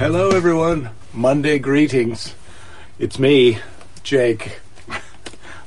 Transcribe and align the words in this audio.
Hello, 0.00 0.30
everyone. 0.30 0.88
Monday 1.12 1.58
greetings. 1.58 2.34
It's 2.98 3.18
me, 3.18 3.58
Jake. 4.02 4.58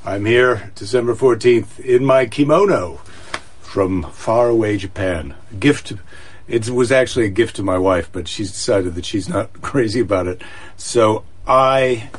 I'm 0.03 0.25
here 0.25 0.71
December 0.73 1.13
14th 1.13 1.79
in 1.79 2.03
my 2.03 2.25
kimono 2.25 2.95
from 3.61 4.09
faraway 4.11 4.77
Japan. 4.77 5.35
A 5.51 5.53
gift. 5.53 5.93
It 6.47 6.67
was 6.67 6.91
actually 6.91 7.27
a 7.27 7.29
gift 7.29 7.57
to 7.57 7.61
my 7.61 7.77
wife, 7.77 8.09
but 8.11 8.27
she's 8.27 8.51
decided 8.51 8.95
that 8.95 9.05
she's 9.05 9.29
not 9.29 9.53
crazy 9.61 9.99
about 9.99 10.25
it. 10.25 10.41
So 10.77 11.25
I 11.45 12.09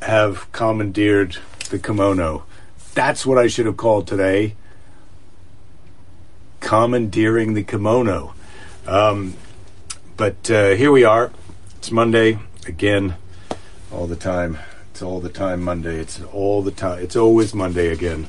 have 0.00 0.50
commandeered 0.52 1.36
the 1.68 1.78
kimono. 1.78 2.44
That's 2.94 3.26
what 3.26 3.36
I 3.36 3.46
should 3.46 3.66
have 3.66 3.76
called 3.76 4.06
today. 4.06 4.54
Commandeering 6.60 7.52
the 7.52 7.62
kimono. 7.62 8.32
Um, 8.86 9.34
but 10.16 10.50
uh, 10.50 10.70
here 10.70 10.90
we 10.90 11.04
are. 11.04 11.30
It's 11.76 11.90
Monday 11.90 12.38
again, 12.66 13.16
all 13.92 14.06
the 14.06 14.16
time. 14.16 14.58
It's 14.90 15.02
all 15.02 15.20
the 15.20 15.28
time 15.28 15.62
Monday. 15.62 15.96
It's 15.96 16.22
all 16.32 16.62
the 16.62 16.70
time. 16.70 17.02
It's 17.02 17.16
always 17.16 17.54
Monday 17.54 17.88
again. 17.88 18.26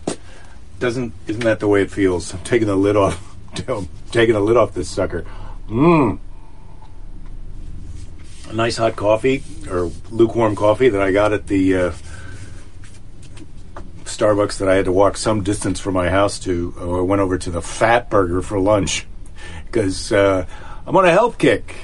Doesn't 0.80 1.14
isn't 1.28 1.44
that 1.44 1.60
the 1.60 1.68
way 1.68 1.82
it 1.82 1.92
feels? 1.92 2.34
I'm 2.34 2.44
taking 2.44 2.68
the 2.68 2.76
lid 2.76 2.98
off. 2.98 3.36
I'm 3.68 3.88
taking 4.12 4.34
the 4.34 4.42
lid 4.42 4.58
off 4.58 4.74
this 4.74 4.90
sucker. 4.90 5.26
Mmm. 5.70 6.20
A 8.50 8.54
nice 8.54 8.78
hot 8.78 8.96
coffee 8.96 9.44
or 9.70 9.92
lukewarm 10.10 10.56
coffee 10.56 10.90
that 10.90 11.02
I 11.02 11.12
got 11.12 11.34
at 11.34 11.48
the 11.48 11.76
uh, 11.76 11.94
Starbucks 14.04 14.58
that 14.60 14.70
I 14.70 14.76
had 14.76 14.86
to 14.86 14.92
walk 14.92 15.18
some 15.18 15.44
distance 15.44 15.80
from 15.80 15.94
my 15.94 16.10
house 16.10 16.40
to. 16.40 16.74
I 16.80 17.02
went 17.02 17.22
over 17.22 17.38
to 17.38 17.50
the 17.50 17.62
Fat 17.62 18.10
Burger 18.10 18.42
for 18.42 18.60
lunch 18.60 19.06
because 19.66 20.12
uh, 20.12 20.46
I'm 20.88 20.96
on 20.96 21.04
a 21.04 21.12
health 21.12 21.38
kick 21.38 21.76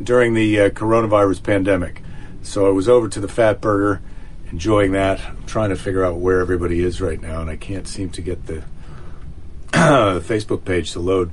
during 0.00 0.34
the 0.34 0.60
uh, 0.60 0.70
coronavirus 0.70 1.42
pandemic. 1.42 2.00
So 2.42 2.68
I 2.68 2.70
was 2.70 2.88
over 2.88 3.08
to 3.08 3.18
the 3.18 3.26
Fat 3.26 3.60
Burger, 3.60 4.00
enjoying 4.52 4.92
that. 4.92 5.18
I'm 5.20 5.44
trying 5.46 5.70
to 5.70 5.76
figure 5.76 6.04
out 6.04 6.18
where 6.18 6.38
everybody 6.38 6.78
is 6.78 7.00
right 7.00 7.20
now, 7.20 7.40
and 7.40 7.50
I 7.50 7.56
can't 7.56 7.88
seem 7.88 8.10
to 8.10 8.22
get 8.22 8.46
the 8.46 8.62
Facebook 9.72 10.64
page 10.64 10.92
to 10.92 11.00
load. 11.00 11.32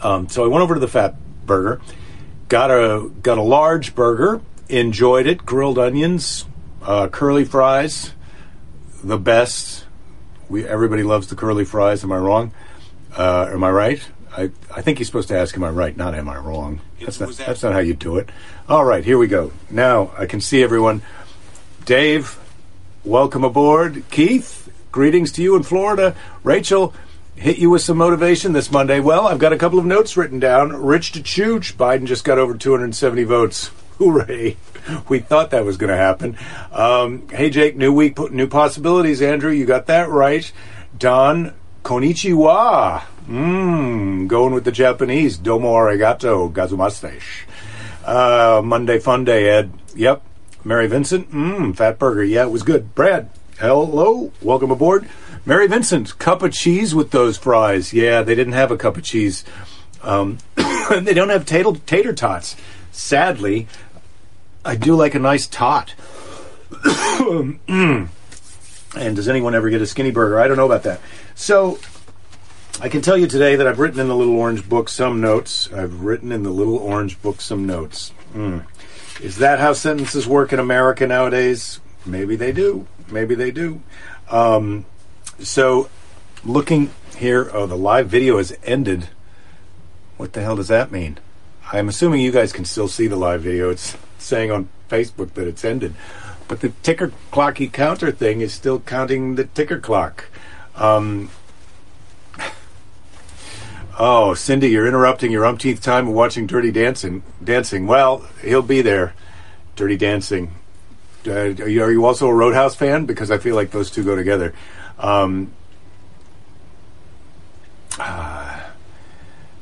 Um, 0.00 0.28
so 0.28 0.44
I 0.44 0.46
went 0.46 0.62
over 0.62 0.74
to 0.74 0.80
the 0.80 0.86
Fat 0.86 1.16
Burger, 1.44 1.80
got 2.46 2.70
a 2.70 3.10
got 3.22 3.38
a 3.38 3.42
large 3.42 3.96
burger, 3.96 4.40
enjoyed 4.68 5.26
it. 5.26 5.44
Grilled 5.44 5.76
onions, 5.80 6.44
uh, 6.82 7.08
curly 7.08 7.44
fries, 7.44 8.12
the 9.02 9.18
best. 9.18 9.84
We 10.48 10.68
everybody 10.68 11.02
loves 11.02 11.26
the 11.26 11.34
curly 11.34 11.64
fries. 11.64 12.04
Am 12.04 12.12
I 12.12 12.18
wrong? 12.18 12.52
Uh, 13.16 13.50
am 13.50 13.64
I 13.64 13.70
right? 13.72 14.08
I, 14.36 14.50
I 14.74 14.82
think 14.82 14.98
you're 14.98 15.06
supposed 15.06 15.28
to 15.28 15.38
ask, 15.38 15.56
"Am 15.56 15.64
I 15.64 15.70
right?" 15.70 15.96
Not 15.96 16.14
"Am 16.14 16.28
I 16.28 16.36
wrong?" 16.36 16.80
That's 17.00 17.18
not, 17.18 17.32
that's 17.32 17.62
not 17.62 17.72
how 17.72 17.78
you 17.78 17.94
do 17.94 18.18
it. 18.18 18.28
All 18.68 18.84
right, 18.84 19.04
here 19.04 19.16
we 19.16 19.28
go. 19.28 19.52
Now 19.70 20.12
I 20.18 20.26
can 20.26 20.40
see 20.40 20.62
everyone. 20.62 21.02
Dave, 21.86 22.38
welcome 23.04 23.44
aboard. 23.44 24.02
Keith, 24.10 24.68
greetings 24.92 25.32
to 25.32 25.42
you 25.42 25.56
in 25.56 25.62
Florida. 25.62 26.14
Rachel, 26.42 26.92
hit 27.36 27.58
you 27.58 27.70
with 27.70 27.82
some 27.82 27.96
motivation 27.96 28.52
this 28.52 28.70
Monday. 28.70 29.00
Well, 29.00 29.26
I've 29.26 29.38
got 29.38 29.52
a 29.52 29.58
couple 29.58 29.78
of 29.78 29.86
notes 29.86 30.16
written 30.16 30.38
down. 30.38 30.70
Rich 30.72 31.12
to 31.12 31.20
Chooch, 31.20 31.74
Biden 31.74 32.04
just 32.06 32.24
got 32.24 32.38
over 32.38 32.54
270 32.54 33.24
votes. 33.24 33.70
Hooray! 33.98 34.56
We 35.08 35.20
thought 35.20 35.50
that 35.50 35.64
was 35.64 35.78
going 35.78 35.90
to 35.90 35.96
happen. 35.96 36.36
Um, 36.70 37.28
hey, 37.28 37.48
Jake, 37.48 37.76
new 37.76 37.92
week, 37.92 38.18
new 38.30 38.46
possibilities. 38.46 39.22
Andrew, 39.22 39.50
you 39.50 39.64
got 39.64 39.86
that 39.86 40.10
right. 40.10 40.50
Don, 40.98 41.54
konnichiwa. 41.86 43.02
Mmm, 43.28 44.26
going 44.26 44.52
with 44.52 44.64
the 44.64 44.72
Japanese. 44.72 45.36
Domo 45.36 45.72
arigato, 45.74 46.52
gazumaste. 46.52 47.22
Uh, 48.04 48.60
Monday 48.64 48.98
Fun 48.98 49.24
Day, 49.24 49.48
Ed. 49.48 49.70
Yep. 49.94 50.20
Mary 50.64 50.88
Vincent. 50.88 51.30
Mmm, 51.30 51.76
Fat 51.76 51.96
Burger. 51.96 52.24
Yeah, 52.24 52.42
it 52.42 52.50
was 52.50 52.64
good. 52.64 52.92
Brad. 52.96 53.30
Hello. 53.60 54.32
Welcome 54.42 54.72
aboard. 54.72 55.08
Mary 55.44 55.68
Vincent, 55.68 56.18
cup 56.18 56.42
of 56.42 56.52
cheese 56.52 56.92
with 56.92 57.12
those 57.12 57.38
fries. 57.38 57.92
Yeah, 57.92 58.22
they 58.22 58.34
didn't 58.34 58.54
have 58.54 58.72
a 58.72 58.76
cup 58.76 58.96
of 58.96 59.04
cheese. 59.04 59.44
Um, 60.02 60.38
they 60.56 61.14
don't 61.14 61.28
have 61.28 61.46
tater, 61.46 61.70
tater 61.86 62.12
tots. 62.12 62.56
Sadly, 62.90 63.68
I 64.64 64.74
do 64.74 64.96
like 64.96 65.14
a 65.14 65.20
nice 65.20 65.46
tot. 65.46 65.94
and 68.96 69.16
does 69.16 69.28
anyone 69.28 69.54
ever 69.54 69.70
get 69.70 69.82
a 69.82 69.86
skinny 69.86 70.10
burger? 70.10 70.40
I 70.40 70.48
don't 70.48 70.56
know 70.56 70.66
about 70.66 70.82
that. 70.84 71.00
So 71.34 71.78
I 72.80 72.88
can 72.88 73.00
tell 73.02 73.16
you 73.16 73.26
today 73.26 73.56
that 73.56 73.66
I've 73.66 73.78
written 73.78 74.00
in 74.00 74.08
the 74.08 74.16
Little 74.16 74.36
Orange 74.36 74.68
Book 74.68 74.88
some 74.88 75.20
notes. 75.20 75.72
I've 75.72 76.02
written 76.02 76.32
in 76.32 76.42
the 76.42 76.50
Little 76.50 76.76
Orange 76.76 77.20
Book 77.22 77.40
some 77.40 77.66
notes. 77.66 78.12
Mm. 78.34 78.66
Is 79.20 79.38
that 79.38 79.58
how 79.58 79.72
sentences 79.72 80.26
work 80.26 80.52
in 80.52 80.58
America 80.58 81.06
nowadays? 81.06 81.80
Maybe 82.04 82.36
they 82.36 82.52
do. 82.52 82.86
Maybe 83.10 83.34
they 83.34 83.50
do. 83.50 83.80
Um, 84.30 84.84
so, 85.38 85.88
looking 86.44 86.90
here, 87.16 87.50
oh, 87.52 87.66
the 87.66 87.76
live 87.76 88.08
video 88.08 88.38
has 88.38 88.56
ended. 88.62 89.08
What 90.16 90.34
the 90.34 90.42
hell 90.42 90.56
does 90.56 90.68
that 90.68 90.92
mean? 90.92 91.18
I'm 91.72 91.88
assuming 91.88 92.20
you 92.20 92.30
guys 92.30 92.52
can 92.52 92.64
still 92.64 92.88
see 92.88 93.06
the 93.06 93.16
live 93.16 93.42
video. 93.42 93.70
It's 93.70 93.96
saying 94.18 94.50
on 94.50 94.68
Facebook 94.88 95.32
that 95.34 95.48
it's 95.48 95.64
ended. 95.64 95.94
But 96.48 96.60
the 96.60 96.70
ticker 96.82 97.12
clocky 97.32 97.72
counter 97.72 98.12
thing 98.12 98.40
is 98.40 98.52
still 98.52 98.80
counting 98.80 99.34
the 99.34 99.44
ticker 99.44 99.78
clock. 99.78 100.26
Um, 100.76 101.30
Oh, 103.98 104.34
Cindy, 104.34 104.68
you're 104.68 104.86
interrupting 104.86 105.32
your 105.32 105.46
umpteenth 105.46 105.80
time 105.80 106.12
watching 106.12 106.46
Dirty 106.46 106.70
Dancing. 106.70 107.22
Dancing. 107.42 107.86
Well, 107.86 108.26
he'll 108.42 108.60
be 108.60 108.82
there. 108.82 109.14
Dirty 109.74 109.96
Dancing. 109.96 110.52
Uh, 111.26 111.32
are, 111.32 111.68
you, 111.68 111.82
are, 111.82 111.90
you, 111.90 112.04
also 112.04 112.28
a 112.28 112.34
Roadhouse 112.34 112.74
fan? 112.74 113.06
Because 113.06 113.30
I 113.30 113.38
feel 113.38 113.56
like 113.56 113.70
those 113.70 113.90
two 113.90 114.04
go 114.04 114.14
together. 114.14 114.52
Um, 114.98 115.52
uh, 117.98 118.60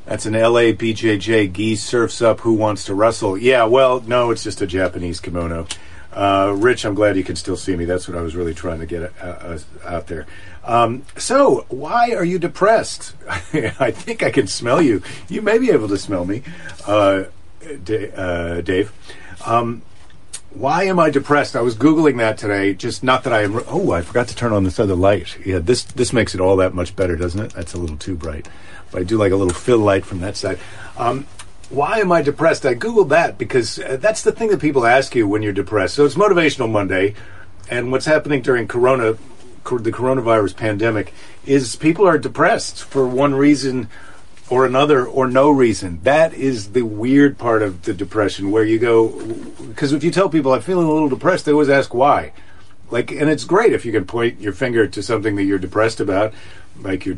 that's 0.04 0.26
an 0.26 0.34
LA 0.34 0.72
BJJ. 0.72 1.52
Gee 1.52 1.76
surfs 1.76 2.20
up. 2.20 2.40
Who 2.40 2.54
wants 2.54 2.84
to 2.86 2.94
wrestle? 2.94 3.38
Yeah, 3.38 3.64
well, 3.64 4.00
no, 4.00 4.30
it's 4.30 4.42
just 4.42 4.60
a 4.60 4.66
Japanese 4.66 5.20
kimono. 5.20 5.66
Uh, 6.14 6.54
Rich, 6.56 6.84
I'm 6.84 6.94
glad 6.94 7.16
you 7.16 7.24
can 7.24 7.36
still 7.36 7.56
see 7.56 7.74
me. 7.74 7.84
That's 7.84 8.08
what 8.08 8.16
I 8.16 8.22
was 8.22 8.36
really 8.36 8.54
trying 8.54 8.80
to 8.80 8.86
get 8.86 9.12
uh, 9.20 9.24
uh, 9.24 9.58
out 9.84 10.06
there. 10.06 10.26
Um, 10.62 11.04
so, 11.16 11.66
why 11.68 12.12
are 12.14 12.24
you 12.24 12.38
depressed? 12.38 13.14
I 13.28 13.90
think 13.90 14.22
I 14.22 14.30
can 14.30 14.46
smell 14.46 14.80
you. 14.80 15.02
You 15.28 15.42
may 15.42 15.58
be 15.58 15.70
able 15.70 15.88
to 15.88 15.98
smell 15.98 16.24
me, 16.24 16.42
uh, 16.86 17.24
D- 17.82 18.10
uh, 18.14 18.60
Dave. 18.60 18.92
Um, 19.44 19.82
why 20.50 20.84
am 20.84 21.00
I 21.00 21.10
depressed? 21.10 21.56
I 21.56 21.62
was 21.62 21.74
googling 21.74 22.18
that 22.18 22.38
today. 22.38 22.74
Just 22.74 23.02
not 23.02 23.24
that 23.24 23.32
I 23.32 23.42
am. 23.42 23.60
Oh, 23.66 23.90
I 23.90 24.02
forgot 24.02 24.28
to 24.28 24.36
turn 24.36 24.52
on 24.52 24.62
this 24.62 24.78
other 24.78 24.94
light. 24.94 25.36
Yeah, 25.44 25.58
this 25.58 25.82
this 25.82 26.12
makes 26.12 26.32
it 26.34 26.40
all 26.40 26.56
that 26.56 26.74
much 26.74 26.94
better, 26.94 27.16
doesn't 27.16 27.40
it? 27.40 27.52
That's 27.52 27.74
a 27.74 27.78
little 27.78 27.96
too 27.96 28.14
bright. 28.14 28.48
But 28.92 29.00
I 29.00 29.04
do 29.04 29.18
like 29.18 29.32
a 29.32 29.36
little 29.36 29.52
fill 29.52 29.78
light 29.78 30.06
from 30.06 30.20
that 30.20 30.36
side. 30.36 30.60
Um, 30.96 31.26
why 31.70 31.98
am 31.98 32.12
I 32.12 32.22
depressed? 32.22 32.66
I 32.66 32.74
googled 32.74 33.08
that 33.10 33.38
because 33.38 33.78
uh, 33.78 33.96
that's 34.00 34.22
the 34.22 34.32
thing 34.32 34.48
that 34.48 34.60
people 34.60 34.86
ask 34.86 35.14
you 35.14 35.26
when 35.26 35.42
you're 35.42 35.52
depressed. 35.52 35.94
So 35.94 36.04
it's 36.04 36.14
Motivational 36.14 36.70
Monday, 36.70 37.14
and 37.70 37.90
what's 37.90 38.06
happening 38.06 38.42
during 38.42 38.68
Corona 38.68 39.16
the 39.64 39.90
coronavirus 39.90 40.56
pandemic 40.56 41.14
is 41.46 41.76
people 41.76 42.06
are 42.06 42.18
depressed 42.18 42.84
for 42.84 43.08
one 43.08 43.34
reason 43.34 43.88
or 44.50 44.66
another 44.66 45.06
or 45.06 45.26
no 45.26 45.50
reason. 45.50 46.00
That 46.02 46.34
is 46.34 46.72
the 46.72 46.82
weird 46.82 47.38
part 47.38 47.62
of 47.62 47.82
the 47.82 47.94
depression 47.94 48.50
where 48.50 48.64
you 48.64 48.78
go 48.78 49.08
because 49.68 49.92
if 49.92 50.04
you 50.04 50.10
tell 50.10 50.28
people 50.28 50.52
I'm 50.52 50.60
feeling 50.60 50.86
a 50.86 50.92
little 50.92 51.08
depressed, 51.08 51.46
they 51.46 51.52
always 51.52 51.70
ask 51.70 51.94
why. 51.94 52.32
Like 52.90 53.10
and 53.10 53.30
it's 53.30 53.44
great 53.44 53.72
if 53.72 53.86
you 53.86 53.92
can 53.92 54.04
point 54.04 54.40
your 54.40 54.52
finger 54.52 54.86
to 54.86 55.02
something 55.02 55.36
that 55.36 55.44
you're 55.44 55.58
depressed 55.58 56.00
about, 56.00 56.34
like 56.80 57.06
your 57.06 57.16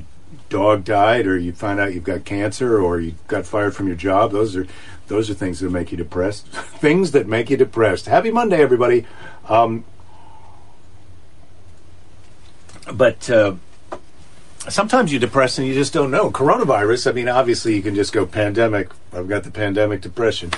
dog 0.48 0.84
died 0.84 1.26
or 1.26 1.36
you 1.36 1.52
find 1.52 1.80
out 1.80 1.94
you've 1.94 2.04
got 2.04 2.24
cancer 2.24 2.80
or 2.80 3.00
you 3.00 3.14
got 3.26 3.46
fired 3.46 3.74
from 3.74 3.86
your 3.86 3.96
job. 3.96 4.32
Those 4.32 4.56
are 4.56 4.66
those 5.08 5.30
are 5.30 5.34
things 5.34 5.60
that 5.60 5.70
make 5.70 5.92
you 5.92 5.96
depressed. 5.96 6.46
things 6.48 7.12
that 7.12 7.26
make 7.26 7.50
you 7.50 7.56
depressed. 7.56 8.06
Happy 8.06 8.30
Monday 8.30 8.60
everybody. 8.60 9.06
Um, 9.48 9.84
but 12.92 13.28
uh, 13.30 13.54
sometimes 14.68 15.12
you're 15.12 15.20
depressed 15.20 15.58
and 15.58 15.66
you 15.66 15.74
just 15.74 15.92
don't 15.92 16.10
know. 16.10 16.30
Coronavirus, 16.30 17.10
I 17.10 17.12
mean, 17.12 17.28
obviously 17.28 17.74
you 17.74 17.82
can 17.82 17.94
just 17.94 18.12
go 18.12 18.26
pandemic. 18.26 18.90
I've 19.12 19.28
got 19.28 19.44
the 19.44 19.50
pandemic 19.50 20.00
depression. 20.00 20.50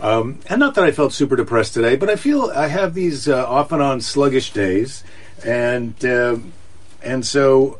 Um, 0.00 0.40
and 0.48 0.60
not 0.60 0.74
that 0.74 0.84
I 0.84 0.90
felt 0.90 1.12
super 1.12 1.36
depressed 1.36 1.74
today, 1.74 1.96
but 1.96 2.10
I 2.10 2.16
feel 2.16 2.50
I 2.54 2.68
have 2.68 2.92
these 2.92 3.28
uh, 3.28 3.46
off 3.48 3.72
and 3.72 3.82
on 3.82 4.00
sluggish 4.00 4.52
days. 4.52 5.04
And, 5.44 6.02
uh, 6.04 6.38
and 7.02 7.24
so 7.24 7.78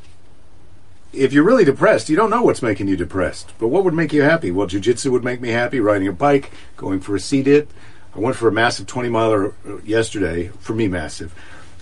if 1.16 1.32
you're 1.32 1.44
really 1.44 1.64
depressed, 1.64 2.08
you 2.08 2.16
don't 2.16 2.30
know 2.30 2.42
what's 2.42 2.62
making 2.62 2.88
you 2.88 2.96
depressed. 2.96 3.52
But 3.58 3.68
what 3.68 3.84
would 3.84 3.94
make 3.94 4.12
you 4.12 4.22
happy? 4.22 4.50
Well, 4.50 4.66
jujitsu 4.66 5.10
would 5.10 5.24
make 5.24 5.40
me 5.40 5.50
happy, 5.50 5.80
riding 5.80 6.08
a 6.08 6.12
bike, 6.12 6.52
going 6.76 7.00
for 7.00 7.16
a 7.16 7.20
dip. 7.20 7.72
I 8.14 8.18
went 8.18 8.36
for 8.36 8.48
a 8.48 8.52
massive 8.52 8.86
20 8.86 9.08
miler 9.08 9.54
uh, 9.68 9.78
yesterday, 9.84 10.48
for 10.60 10.74
me, 10.74 10.88
massive 10.88 11.34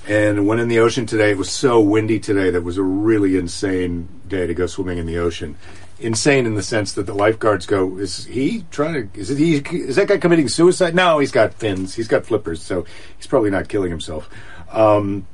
and 0.06 0.46
went 0.46 0.60
in 0.60 0.68
the 0.68 0.78
ocean 0.78 1.06
today. 1.06 1.30
It 1.30 1.38
was 1.38 1.50
so 1.50 1.80
windy 1.80 2.20
today 2.20 2.50
that 2.50 2.62
was 2.62 2.76
a 2.76 2.82
really 2.82 3.36
insane 3.36 4.08
day 4.28 4.46
to 4.46 4.54
go 4.54 4.66
swimming 4.66 4.98
in 4.98 5.06
the 5.06 5.18
ocean. 5.18 5.56
Insane 5.98 6.44
in 6.44 6.54
the 6.54 6.62
sense 6.62 6.92
that 6.94 7.06
the 7.06 7.14
lifeguards 7.14 7.66
go, 7.66 7.98
"Is 7.98 8.26
he 8.26 8.64
trying 8.70 9.10
to? 9.10 9.18
Is 9.18 9.30
it 9.30 9.38
he? 9.38 9.56
Is 9.56 9.96
that 9.96 10.08
guy 10.08 10.18
committing 10.18 10.48
suicide? 10.48 10.94
No, 10.94 11.20
he's 11.20 11.30
got 11.30 11.54
fins. 11.54 11.94
He's 11.94 12.08
got 12.08 12.26
flippers, 12.26 12.60
so 12.60 12.84
he's 13.16 13.26
probably 13.26 13.50
not 13.50 13.68
killing 13.68 13.90
himself." 13.90 14.28
Um, 14.70 15.26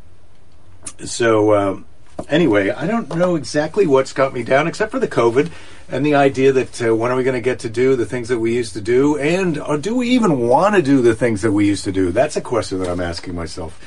so 1.04 1.54
um, 1.54 1.86
anyway, 2.28 2.70
I 2.70 2.86
don't 2.86 3.14
know 3.16 3.36
exactly 3.36 3.86
what's 3.86 4.12
got 4.12 4.32
me 4.32 4.42
down, 4.42 4.66
except 4.66 4.90
for 4.90 4.98
the 4.98 5.08
COVID 5.08 5.50
and 5.88 6.06
the 6.06 6.14
idea 6.14 6.52
that 6.52 6.82
uh, 6.82 6.94
when 6.94 7.10
are 7.10 7.16
we 7.16 7.24
going 7.24 7.34
to 7.34 7.40
get 7.40 7.60
to 7.60 7.68
do 7.68 7.96
the 7.96 8.06
things 8.06 8.28
that 8.28 8.38
we 8.38 8.54
used 8.54 8.74
to 8.74 8.80
do, 8.80 9.18
and 9.18 9.58
or 9.58 9.76
do 9.76 9.96
we 9.96 10.10
even 10.10 10.38
want 10.40 10.76
to 10.76 10.82
do 10.82 11.02
the 11.02 11.14
things 11.14 11.42
that 11.42 11.52
we 11.52 11.66
used 11.66 11.84
to 11.84 11.92
do? 11.92 12.12
That's 12.12 12.36
a 12.36 12.40
question 12.40 12.78
that 12.78 12.88
I'm 12.88 13.00
asking 13.00 13.34
myself 13.34 13.80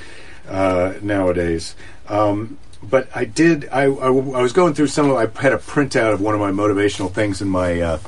uh, 0.47 0.93
nowadays. 1.01 1.75
Um, 2.07 2.57
but 2.81 3.07
I 3.15 3.25
did. 3.25 3.69
I, 3.71 3.83
I, 3.83 4.07
I, 4.07 4.09
was 4.09 4.51
going 4.51 4.73
through 4.73 4.87
some. 4.87 5.09
Of, 5.09 5.15
I 5.15 5.41
had 5.41 5.53
a 5.53 5.57
printout 5.57 6.13
of 6.13 6.21
one 6.21 6.33
of 6.33 6.41
my 6.41 6.51
motivational 6.51 7.11
things 7.11 7.41
in 7.41 7.47
my 7.47 7.79
uh, 7.79 7.99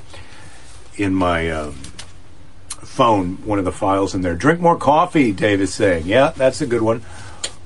in 0.97 1.15
my 1.15 1.49
um, 1.49 1.73
phone. 2.67 3.37
One 3.45 3.59
of 3.59 3.65
the 3.65 3.71
files 3.71 4.13
in 4.13 4.21
there. 4.21 4.35
Drink 4.35 4.59
more 4.59 4.77
coffee. 4.77 5.31
Dave 5.31 5.61
is 5.61 5.73
saying. 5.73 6.05
Yeah, 6.05 6.31
that's 6.35 6.59
a 6.59 6.67
good 6.67 6.81
one. 6.81 7.01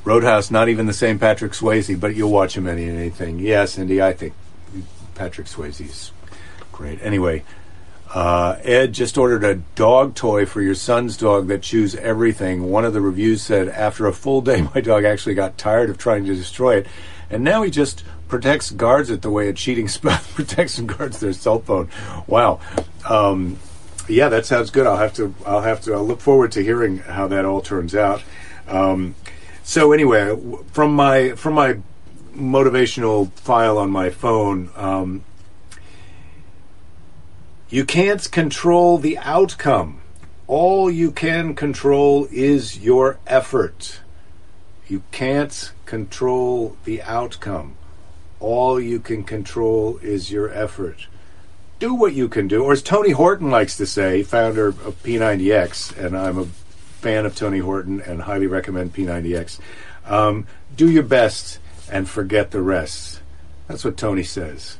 Roadhouse, 0.03 0.49
not 0.49 0.69
even 0.69 0.85
the 0.85 0.93
same 0.93 1.19
Patrick 1.19 1.51
Swayze, 1.51 1.99
but 1.99 2.15
you'll 2.15 2.31
watch 2.31 2.55
him 2.55 2.67
in 2.67 2.79
anything. 2.79 3.39
Yes, 3.39 3.73
Cindy, 3.73 4.01
I 4.01 4.13
think 4.13 4.33
Patrick 5.15 5.47
Swayze's 5.47 6.11
great. 6.71 6.99
Anyway, 7.01 7.43
uh, 8.13 8.57
Ed 8.63 8.93
just 8.93 9.17
ordered 9.17 9.43
a 9.43 9.55
dog 9.75 10.15
toy 10.15 10.45
for 10.45 10.61
your 10.61 10.75
son's 10.75 11.17
dog 11.17 11.47
that 11.47 11.61
chews 11.61 11.95
everything. 11.95 12.63
One 12.69 12.85
of 12.85 12.93
the 12.93 13.01
reviews 13.01 13.41
said, 13.41 13.67
after 13.67 14.07
a 14.07 14.13
full 14.13 14.41
day, 14.41 14.61
my 14.75 14.81
dog 14.81 15.03
actually 15.03 15.35
got 15.35 15.57
tired 15.57 15.89
of 15.89 15.97
trying 15.97 16.25
to 16.25 16.35
destroy 16.35 16.77
it, 16.77 16.87
and 17.29 17.43
now 17.43 17.61
he 17.61 17.69
just 17.69 18.03
protects 18.27 18.71
guards 18.71 19.09
it 19.09 19.21
the 19.21 19.29
way 19.29 19.49
a 19.49 19.53
cheating 19.53 19.87
spouse 19.87 20.31
protects 20.33 20.77
and 20.77 20.87
guards 20.87 21.19
their 21.19 21.33
cell 21.33 21.59
phone. 21.59 21.89
Wow. 22.27 22.59
Um, 23.07 23.57
yeah, 24.07 24.29
that 24.29 24.45
sounds 24.45 24.71
good. 24.71 24.87
I'll 24.87 24.97
have 24.97 25.13
to. 25.15 25.33
I'll 25.45 25.61
have 25.61 25.81
to. 25.81 25.93
I'll 25.93 26.05
look 26.05 26.19
forward 26.19 26.51
to 26.53 26.63
hearing 26.63 26.97
how 26.97 27.27
that 27.27 27.45
all 27.45 27.61
turns 27.61 27.93
out. 27.93 28.23
Um, 28.67 29.15
so 29.69 29.91
anyway, 29.91 30.35
from 30.71 30.95
my 30.95 31.33
from 31.33 31.53
my 31.53 31.77
motivational 32.35 33.31
file 33.33 33.77
on 33.77 33.91
my 33.91 34.09
phone, 34.09 34.71
um, 34.75 35.23
you 37.69 37.85
can't 37.85 38.31
control 38.31 38.97
the 38.97 39.19
outcome. 39.19 40.01
All 40.47 40.89
you 40.89 41.11
can 41.11 41.53
control 41.53 42.27
is 42.31 42.79
your 42.79 43.19
effort. 43.27 43.99
You 44.87 45.03
can't 45.11 45.71
control 45.85 46.75
the 46.83 47.03
outcome. 47.03 47.75
All 48.39 48.79
you 48.79 48.99
can 48.99 49.23
control 49.23 49.99
is 50.01 50.31
your 50.31 50.49
effort. 50.49 51.05
Do 51.77 51.93
what 51.93 52.13
you 52.13 52.27
can 52.27 52.47
do. 52.47 52.63
Or 52.63 52.71
as 52.71 52.81
Tony 52.81 53.11
Horton 53.11 53.51
likes 53.51 53.77
to 53.77 53.85
say, 53.85 54.23
founder 54.23 54.69
of 54.69 55.03
P90X, 55.03 55.95
and 55.95 56.17
I'm 56.17 56.39
a 56.39 56.47
fan 56.99 57.25
of 57.25 57.35
Tony 57.35 57.59
Horton 57.59 58.01
and 58.01 58.21
highly 58.21 58.47
recommend 58.47 58.93
P90X. 58.93 59.59
Um, 60.05 60.47
do 60.75 60.89
your 60.89 61.03
best 61.03 61.59
and 61.91 62.09
forget 62.09 62.51
the 62.51 62.61
rest. 62.61 63.21
That's 63.67 63.83
what 63.83 63.97
Tony 63.97 64.23
says 64.23 64.77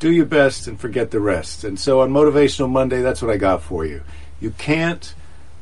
do 0.00 0.10
your 0.10 0.26
best 0.26 0.66
and 0.66 0.80
forget 0.80 1.12
the 1.12 1.20
rest. 1.20 1.62
And 1.62 1.78
so 1.78 2.00
on 2.00 2.10
Motivational 2.10 2.70
Monday, 2.70 3.02
that's 3.02 3.22
what 3.22 3.30
I 3.30 3.36
got 3.36 3.62
for 3.62 3.84
you. 3.84 4.02
You 4.40 4.50
can't 4.50 5.14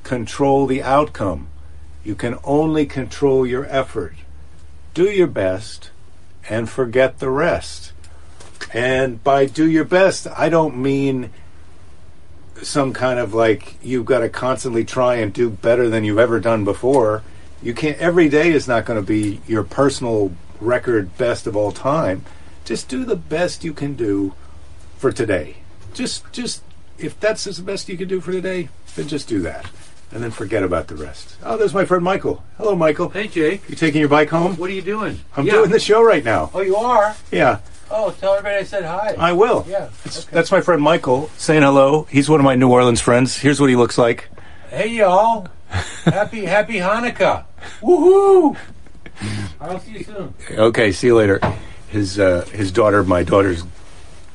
control 0.05 0.67
the 0.67 0.83
outcome, 0.83 1.49
you 2.03 2.15
can 2.15 2.39
only 2.45 2.87
control 2.87 3.47
your 3.47 3.67
effort. 3.67 4.15
Do 4.95 5.05
your 5.05 5.27
best 5.27 5.91
and 6.49 6.71
forget 6.71 7.19
the 7.19 7.29
rest. 7.29 7.93
And 8.73 9.23
by 9.23 9.45
do 9.47 9.69
your 9.69 9.85
best, 9.85 10.27
I 10.27 10.49
don't 10.49 10.79
mean 10.79 11.31
some 12.63 12.93
kind 12.93 13.19
of 13.19 13.35
like 13.35 13.75
you've 13.83 14.07
got 14.07 14.21
to 14.21 14.29
constantly 14.29 14.85
try 14.85 15.17
and 15.17 15.33
do 15.33 15.51
better 15.51 15.89
than 15.89 16.05
you've 16.05 16.19
ever 16.19 16.41
done 16.41 16.65
before. 16.65 17.23
You 17.63 17.75
can't 17.75 17.99
every 17.99 18.29
day 18.29 18.51
is 18.51 18.69
not 18.69 18.85
going 18.85 19.01
to 19.01 19.07
be 19.07 19.41
your 19.47 19.65
personal 19.65 20.33
record 20.61 21.17
best 21.19 21.47
of 21.47 21.57
all 21.57 21.73
time 21.73 22.25
just 22.69 22.87
do 22.91 23.03
the 23.03 23.17
best 23.17 23.65
you 23.65 23.73
can 23.73 23.95
do 23.95 24.35
for 24.99 25.11
today. 25.11 25.57
Just, 25.95 26.31
just 26.33 26.63
if 26.99 27.19
that's 27.19 27.45
the 27.45 27.63
best 27.63 27.89
you 27.89 27.97
can 27.97 28.07
do 28.07 28.21
for 28.21 28.31
today, 28.31 28.69
then 28.95 29.09
just 29.09 29.27
do 29.27 29.41
that, 29.41 29.65
and 30.13 30.23
then 30.23 30.31
forget 30.31 30.63
about 30.63 30.89
the 30.89 30.95
rest. 30.95 31.37
Oh, 31.43 31.57
there's 31.57 31.73
my 31.73 31.87
friend 31.87 32.05
Michael. 32.05 32.45
Hello, 32.59 32.77
Michael. 32.77 33.09
Hey, 33.09 33.27
Jake. 33.27 33.67
You 33.71 33.75
taking 33.75 34.01
your 34.01 34.11
bike 34.11 34.29
home? 34.29 34.59
What 34.59 34.69
are 34.69 34.75
you 34.75 34.83
doing? 34.83 35.19
I'm 35.35 35.47
yeah. 35.47 35.53
doing 35.55 35.71
the 35.71 35.81
show 35.81 36.03
right 36.03 36.23
now. 36.23 36.51
Oh, 36.53 36.61
you 36.61 36.77
are? 36.77 37.17
Yeah. 37.33 37.61
Oh, 37.91 38.15
tell 38.21 38.35
everybody 38.35 38.57
I 38.57 38.65
said 38.65 38.85
hi. 38.85 39.15
I 39.19 39.33
will. 39.33 39.65
Yeah. 39.69 39.89
Okay. 40.07 40.21
That's 40.31 40.51
my 40.53 40.61
friend 40.61 40.83
Michael 40.83 41.31
saying 41.37 41.63
hello. 41.63 42.05
He's 42.05 42.29
one 42.29 42.41
of 42.41 42.45
my 42.45 42.55
New 42.55 42.71
Orleans 42.71 43.01
friends. 43.01 43.37
Here's 43.37 43.61
what 43.61 43.71
he 43.71 43.77
looks 43.77 43.97
like. 43.97 44.29
Hey, 44.71 44.89
y'all. 44.89 45.49
happy, 46.05 46.45
happy 46.45 46.75
Hanukkah. 46.75 47.45
Woohoo! 47.81 48.57
I'll 49.61 49.81
see 49.81 49.93
you 49.93 50.05
soon. 50.05 50.35
Okay, 50.51 50.93
see 50.93 51.09
you 51.09 51.17
later 51.17 51.41
his 51.89 52.19
uh, 52.19 52.45
his 52.53 52.71
daughter, 52.71 53.03
my 53.03 53.23
daughter's 53.23 53.65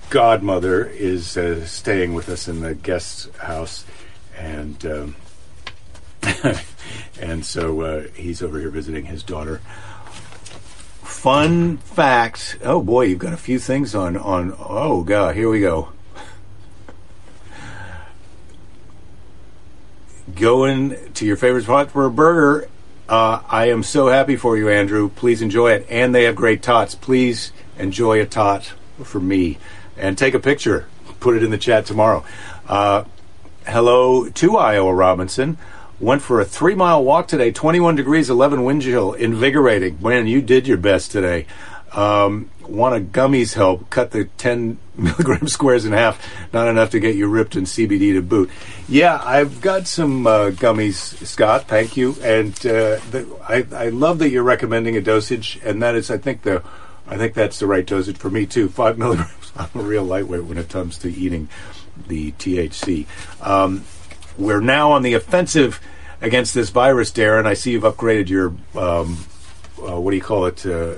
godmother, 0.10 0.86
is 0.86 1.38
uh, 1.38 1.66
staying 1.66 2.14
with 2.14 2.30
us 2.30 2.48
in 2.48 2.62
the 2.62 2.76
guest 2.76 3.34
house, 3.38 3.86
and 4.38 4.86
um, 4.86 5.16
and 7.22 7.46
so 7.46 7.82
uh, 7.82 8.04
he's 8.16 8.42
over 8.42 8.60
here 8.60 8.70
visiting 8.70 9.06
his 9.06 9.24
daughter. 9.24 9.62
Fun 11.24 11.78
facts. 11.78 12.58
Oh 12.62 12.82
boy, 12.82 13.06
you've 13.06 13.20
got 13.20 13.32
a 13.32 13.38
few 13.38 13.58
things 13.58 13.96
on 13.96 14.18
on. 14.18 14.54
Oh 14.60 15.04
god, 15.04 15.36
here 15.36 15.50
we 15.50 15.62
go. 15.62 15.88
Going 20.36 20.98
to 21.14 21.26
your 21.26 21.38
favorite 21.38 21.64
spot 21.64 21.92
for 21.92 22.06
a 22.06 22.12
burger 22.12 22.68
uh, 23.08 23.42
I 23.50 23.70
am 23.70 23.84
so 23.84 24.08
happy 24.08 24.36
for 24.36 24.58
you, 24.58 24.70
Andrew. 24.70 25.10
Please 25.10 25.42
enjoy 25.42 25.72
it. 25.74 25.86
And 25.90 26.16
they 26.16 26.24
have 26.24 26.36
great 26.36 26.62
tots. 26.64 26.96
Please 26.96 27.52
enjoy 27.78 28.22
a 28.22 28.26
tot 28.26 28.74
for 29.04 29.20
me. 29.20 29.58
And 29.98 30.18
take 30.18 30.34
a 30.34 30.40
picture. 30.40 30.88
Put 31.20 31.36
it 31.36 31.44
in 31.44 31.52
the 31.52 31.58
chat 31.58 31.86
tomorrow. 31.86 32.26
Uh, 32.68 33.04
hello 33.68 34.30
to 34.30 34.58
Iowa 34.58 34.94
Robinson. 34.94 35.58
Went 36.04 36.22
for 36.22 36.42
a 36.42 36.46
three 36.46 36.76
mile 36.76 37.02
walk 37.02 37.30
today, 37.30 37.50
21 37.50 37.96
degrees, 37.96 38.30
11 38.30 38.66
wind 38.66 38.82
chill, 38.82 39.14
invigorating. 39.14 40.00
Man, 40.02 40.28
you 40.28 40.42
did 40.42 40.68
your 40.68 40.76
best 40.76 41.12
today. 41.12 41.46
Um, 41.94 42.50
want 42.68 42.94
a 42.94 43.00
gummies 43.00 43.54
help? 43.54 43.90
Cut 43.90 44.12
the 44.12 44.26
10 44.26 44.80
milligram 44.98 45.48
squares 45.48 45.86
in 45.86 45.94
half. 45.94 46.22
Not 46.52 46.68
enough 46.68 46.90
to 46.90 47.00
get 47.00 47.16
you 47.16 47.28
ripped 47.28 47.56
in 47.56 47.64
CBD 47.64 48.16
to 48.16 48.22
boot. 48.22 48.50
Yeah, 48.90 49.18
I've 49.24 49.62
got 49.62 49.88
some 49.88 50.28
uh, 50.28 50.50
gummies, 50.50 51.26
Scott. 51.26 51.70
Thank 51.70 51.96
you. 51.96 52.18
And 52.22 52.54
uh, 52.66 53.00
the, 53.12 53.38
I, 53.48 53.66
I 53.74 53.88
love 53.88 54.20
that 54.20 54.30
you're 54.30 54.44
recommending 54.44 54.98
a 54.98 55.02
dosage, 55.02 55.58
and 55.64 55.82
that 55.84 55.96
is, 55.96 56.12
I 56.12 56.18
think 56.18 56.42
the, 56.42 56.62
I 57.08 57.16
think 57.16 57.34
that's 57.34 57.60
the 57.60 57.68
right 57.68 57.86
dosage 57.86 58.18
for 58.18 58.30
me 58.30 58.46
too. 58.46 58.68
Five 58.68 58.98
milligrams. 58.98 59.54
I'm 59.56 59.70
a 59.74 59.84
real 59.84 60.04
lightweight 60.04 60.44
when 60.44 60.58
it 60.58 60.68
comes 60.68 60.98
to 60.98 61.10
eating 61.10 61.48
the 62.10 62.34
THC. 62.34 63.06
Um, 63.42 63.86
we're 64.38 64.62
now 64.62 64.92
on 64.92 65.02
the 65.02 65.14
offensive 65.14 65.80
against 66.22 66.54
this 66.54 66.70
virus, 66.70 67.12
Darren. 67.12 67.46
I 67.46 67.54
see 67.54 67.72
you've 67.72 67.84
upgraded 67.84 68.30
your 68.30 68.54
um, 68.76 69.26
uh, 69.82 70.00
what 70.00 70.12
do 70.12 70.18
you 70.18 70.24
call 70.24 70.46
it? 70.46 70.66
Uh, 70.66 70.96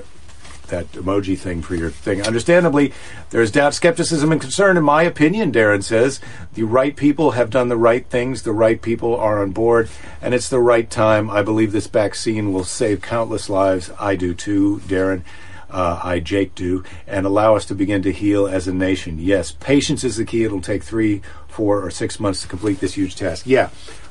that 0.68 0.90
emoji 0.92 1.38
thing 1.38 1.62
for 1.62 1.74
your 1.74 1.90
thing. 1.90 2.22
Understandably, 2.22 2.92
there's 3.30 3.50
doubt, 3.50 3.74
skepticism, 3.74 4.32
and 4.32 4.40
concern. 4.40 4.76
In 4.76 4.84
my 4.84 5.02
opinion, 5.02 5.52
Darren 5.52 5.82
says 5.82 6.20
the 6.54 6.64
right 6.64 6.96
people 6.96 7.32
have 7.32 7.50
done 7.50 7.68
the 7.68 7.76
right 7.76 8.06
things. 8.06 8.42
The 8.42 8.52
right 8.52 8.80
people 8.80 9.16
are 9.16 9.42
on 9.42 9.52
board, 9.52 9.88
and 10.20 10.34
it's 10.34 10.48
the 10.48 10.60
right 10.60 10.88
time. 10.90 11.30
I 11.30 11.42
believe 11.42 11.72
this 11.72 11.86
vaccine 11.86 12.52
will 12.52 12.64
save 12.64 13.00
countless 13.00 13.48
lives. 13.48 13.90
I 13.98 14.16
do 14.16 14.34
too, 14.34 14.80
Darren. 14.86 15.22
Uh, 15.70 16.00
I, 16.02 16.20
Jake, 16.20 16.54
do, 16.54 16.84
and 17.06 17.26
allow 17.26 17.56
us 17.56 17.64
to 17.66 17.74
begin 17.74 18.02
to 18.02 18.12
heal 18.12 18.46
as 18.46 18.68
a 18.68 18.74
nation. 18.74 19.18
Yes, 19.18 19.50
patience 19.52 20.04
is 20.04 20.16
the 20.16 20.24
key. 20.24 20.44
It'll 20.44 20.60
take 20.60 20.84
three, 20.84 21.22
four, 21.48 21.84
or 21.84 21.90
six 21.90 22.20
months 22.20 22.42
to 22.42 22.48
complete 22.48 22.80
this 22.80 22.94
huge 22.94 23.16
task. 23.16 23.46
Yeah, 23.46 23.70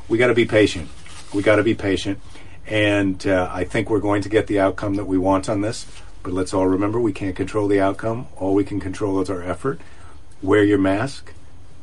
we 0.10 0.18
got 0.18 0.28
to 0.28 0.34
be 0.34 0.46
patient. 0.46 0.90
We 1.34 1.42
got 1.42 1.56
to 1.56 1.64
be 1.64 1.74
patient. 1.74 2.20
And 2.68 3.26
uh, 3.26 3.50
I 3.52 3.64
think 3.64 3.90
we're 3.90 4.00
going 4.00 4.22
to 4.24 4.30
get 4.30 4.48
the 4.48 4.60
outcome 4.60 4.96
that 4.96 5.06
we 5.06 5.18
want 5.18 5.48
on 5.48 5.62
this. 5.62 5.86
But 6.24 6.34
let's 6.34 6.54
all 6.54 6.68
remember 6.68 7.00
we 7.00 7.14
can't 7.14 7.36
control 7.36 7.68
the 7.68 7.80
outcome. 7.80 8.28
All 8.38 8.54
we 8.54 8.64
can 8.64 8.80
control 8.80 9.22
is 9.22 9.30
our 9.30 9.44
effort. 9.44 9.80
Wear 10.42 10.64
your 10.64 10.80
mask, 10.80 11.34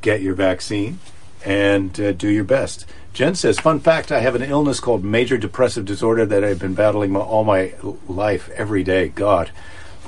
get 0.01 0.21
your 0.21 0.35
vaccine, 0.35 0.99
and 1.45 1.99
uh, 2.01 2.13
do 2.13 2.29
your 2.29 2.45
best. 2.45 2.85
Jen 3.13 3.35
says, 3.35 3.59
fun 3.59 3.79
fact, 3.81 4.11
I 4.11 4.21
have 4.21 4.35
an 4.35 4.43
illness 4.43 4.81
called 4.81 5.05
major 5.05 5.37
depressive 5.37 5.85
disorder 5.85 6.25
that 6.25 6.43
I've 6.43 6.59
been 6.59 6.75
battling 6.75 7.13
my, 7.13 7.21
all 7.21 7.45
my 7.45 7.75
life, 8.09 8.49
every 8.51 8.83
day. 8.83 9.09
God, 9.09 9.51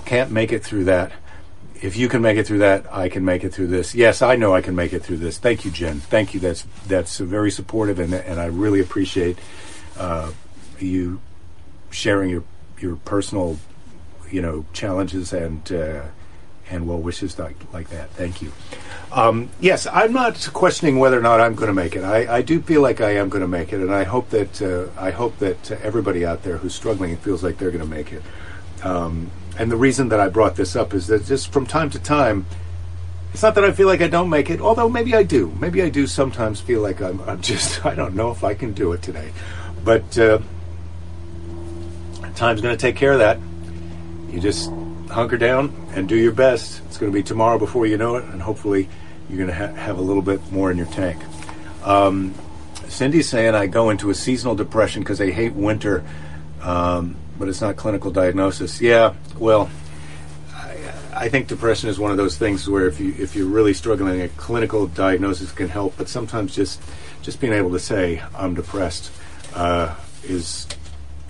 can't 0.07 0.31
make 0.31 0.53
it 0.53 0.65
through 0.65 0.85
that. 0.85 1.13
If 1.83 1.99
you 1.99 2.09
can 2.09 2.23
make 2.23 2.39
it 2.39 2.47
through 2.47 2.61
that, 2.61 2.91
I 2.91 3.11
can 3.11 3.25
make 3.25 3.45
it 3.45 3.53
through 3.53 3.67
this. 3.67 3.95
Yes, 3.95 4.23
I 4.23 4.37
know 4.37 4.55
I 4.55 4.63
can 4.63 4.75
make 4.75 4.95
it 4.95 5.03
through 5.03 5.19
this. 5.19 5.37
Thank 5.37 5.67
you, 5.67 5.71
Jen. 5.71 6.01
Thank 6.01 6.33
you. 6.33 6.41
That's 6.41 6.65
that's 6.87 7.19
very 7.19 7.51
supportive, 7.51 7.99
and 7.99 8.15
and 8.15 8.41
I 8.41 8.47
really 8.47 8.81
appreciate 8.81 9.39
uh, 9.99 10.33
you 10.79 11.21
sharing 11.91 12.31
your 12.31 12.45
your 12.79 12.97
personal, 12.97 13.59
you 14.31 14.41
know, 14.41 14.65
challenges 14.73 15.35
and 15.35 15.71
uh, 15.73 16.05
and 16.71 16.87
well 16.87 16.99
wishes 16.99 17.39
like, 17.39 17.57
like 17.73 17.89
that. 17.91 18.11
Thank 18.11 18.43
you. 18.43 18.53
Um, 19.13 19.51
yes, 19.61 19.87
I'm 19.87 20.13
not 20.13 20.49
questioning 20.53 20.99
whether 20.99 21.19
or 21.19 21.23
not 21.23 21.41
I'm 21.41 21.55
going 21.55 21.69
to 21.69 21.75
make 21.75 21.95
it. 21.95 22.03
I, 22.03 22.37
I 22.37 22.43
do 22.43 22.61
feel 22.61 22.83
like 22.83 23.01
I 23.01 23.11
am 23.17 23.29
going 23.29 23.43
to 23.43 23.49
make 23.49 23.73
it, 23.73 23.81
and 23.81 23.95
I 23.95 24.05
hope 24.05 24.31
that 24.31 24.63
uh, 24.63 24.89
I 25.01 25.11
hope 25.11 25.39
that 25.39 25.71
everybody 25.71 26.25
out 26.25 26.43
there 26.43 26.57
who's 26.57 26.75
struggling 26.75 27.17
feels 27.19 27.43
like 27.43 27.59
they're 27.59 27.71
going 27.71 27.85
to 27.85 27.91
make 27.91 28.13
it. 28.13 28.23
Um, 28.83 29.31
and 29.57 29.71
the 29.71 29.77
reason 29.77 30.09
that 30.09 30.21
I 30.21 30.29
brought 30.29 30.57
this 30.57 30.75
up 30.75 30.95
is 30.95 31.07
that 31.07 31.25
just 31.27 31.53
from 31.53 31.65
time 31.65 31.91
to 31.91 31.99
time, 31.99 32.47
it's 33.33 33.43
not 33.43 33.55
that 33.55 33.65
I 33.65 33.73
feel 33.73 33.87
like 33.87 34.01
I 34.01 34.09
don't 34.09 34.31
make 34.31 34.51
it, 34.51 34.61
although 34.61 34.89
maybe 34.89 35.15
I 35.15 35.23
do. 35.23 35.55
Maybe 35.61 35.83
I 35.83 35.89
do 35.89 36.07
sometimes 36.07 36.61
feel 36.61 36.81
like 36.81 37.01
I'm, 37.01 37.21
I'm 37.23 37.41
just 37.41 37.85
I 37.87 37.95
don't 37.95 38.15
know 38.15 38.31
if 38.31 38.43
I 38.43 38.55
can 38.55 38.73
do 38.73 38.93
it 38.93 39.03
today, 39.03 39.33
but 39.85 40.19
uh, 40.19 40.41
time's 42.35 42.61
going 42.61 42.77
to 42.77 42.81
take 42.81 42.97
care 42.97 43.13
of 43.13 43.21
that. 43.21 43.39
You 44.31 44.41
just 44.41 44.71
hunker 45.15 45.39
down 45.39 45.73
and 45.95 46.09
do 46.09 46.17
your 46.17 46.33
best. 46.33 46.83
It's 46.87 46.99
going 46.99 47.11
to 47.11 47.17
be 47.17 47.23
tomorrow 47.23 47.59
before 47.59 47.87
you 47.87 47.97
know 47.97 48.17
it, 48.17 48.25
and 48.25 48.43
hopefully 48.43 48.89
you're 49.29 49.39
going 49.39 49.49
to 49.49 49.55
ha- 49.55 49.75
have 49.75 49.99
a 49.99 50.03
little 50.03 50.23
bit 50.23 50.53
more 50.53 50.71
in 50.71 50.77
your 50.77 50.87
tank. 50.87 51.23
Um, 51.85 52.35
Cindy's 52.89 53.29
saying 53.29 53.55
I 53.55 53.67
go 53.67 53.91
into 53.91 54.11
a 54.11 54.15
seasonal 54.15 54.55
depression 54.55 55.03
because 55.03 55.21
I 55.21 55.31
hate 55.31 55.53
winter, 55.53 56.05
um, 56.63 57.17
but 57.39 57.49
it's 57.49 57.61
not 57.61 57.77
clinical 57.77 58.11
diagnosis. 58.11 58.81
Yeah, 58.81 59.15
well, 59.39 59.71
I, 60.53 60.93
I 61.15 61.29
think 61.29 61.49
depression 61.49 61.89
is 61.89 61.99
one 61.99 62.11
of 62.11 62.17
those 62.17 62.37
things 62.37 62.69
where 62.69 62.87
if 62.87 63.01
you 63.01 63.15
if 63.19 63.35
you're 63.35 63.47
really 63.47 63.75
struggling, 63.75 64.21
a 64.21 64.29
clinical 64.29 64.87
diagnosis 64.87 65.53
can 65.53 65.69
help. 65.69 65.97
But 65.97 66.09
sometimes 66.09 66.55
just 66.55 66.81
just 67.23 67.41
being 67.41 67.53
able 67.53 67.73
to 67.73 67.81
say 67.81 68.23
I'm 68.37 68.55
depressed 68.55 69.11
uh, 69.55 69.95
is 70.25 70.67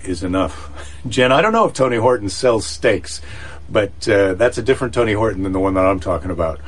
is 0.03 0.23
enough. 0.23 0.71
Jen, 1.07 1.31
I 1.31 1.41
don't 1.41 1.53
know 1.53 1.65
if 1.65 1.73
Tony 1.73 1.97
Horton 1.97 2.29
sells 2.29 2.65
steaks, 2.65 3.21
but 3.69 4.07
uh, 4.07 4.33
that's 4.35 4.57
a 4.57 4.63
different 4.63 4.93
Tony 4.93 5.13
Horton 5.13 5.43
than 5.43 5.51
the 5.51 5.59
one 5.59 5.73
that 5.75 5.85
I'm 5.85 5.99
talking 5.99 6.31
about. 6.31 6.59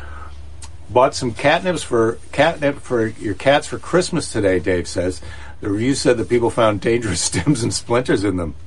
Bought 0.89 1.16
some 1.16 1.34
catnips 1.34 1.84
for 1.84 2.18
catnip 2.32 2.80
for 2.80 3.08
your 3.08 3.34
cats 3.34 3.68
for 3.68 3.77
Christmas 3.77 4.32
today. 4.32 4.60
Dave 4.60 4.88
says 4.88 5.22
the 5.60 5.70
review 5.70 5.96
said 5.96 6.18
that 6.18 6.30
people 6.30 6.50
found 6.50 6.82
dangerous 6.82 7.22
stems 7.25 7.63
and 7.63 7.74
splinters 7.74 8.24
in 8.24 8.38
them. 8.38 8.56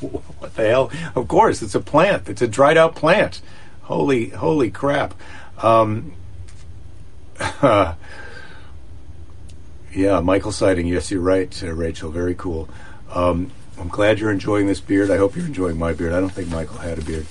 What 0.00 0.56
the 0.56 0.66
hell? 0.66 0.90
Of 1.14 1.28
course, 1.28 1.60
it's 1.60 1.74
a 1.74 1.80
plant. 1.80 2.30
It's 2.30 2.40
a 2.40 2.48
dried 2.48 2.78
out 2.78 2.94
plant. 2.96 3.42
Holy, 3.82 4.30
holy 4.30 4.70
crap! 4.70 5.12
Um, 5.58 6.14
yeah, 7.62 7.96
Michael 10.22 10.52
sighting. 10.52 10.86
Yes, 10.86 11.10
you're 11.10 11.20
right, 11.20 11.62
uh, 11.62 11.72
Rachel. 11.72 12.10
Very 12.10 12.34
cool. 12.34 12.68
Um, 13.10 13.50
I'm 13.78 13.88
glad 13.88 14.18
you're 14.18 14.30
enjoying 14.30 14.66
this 14.66 14.80
beard. 14.80 15.10
I 15.10 15.16
hope 15.16 15.36
you're 15.36 15.46
enjoying 15.46 15.78
my 15.78 15.92
beard. 15.92 16.12
I 16.12 16.20
don't 16.20 16.32
think 16.32 16.48
Michael 16.48 16.78
had 16.78 16.98
a 16.98 17.02
beard. 17.02 17.26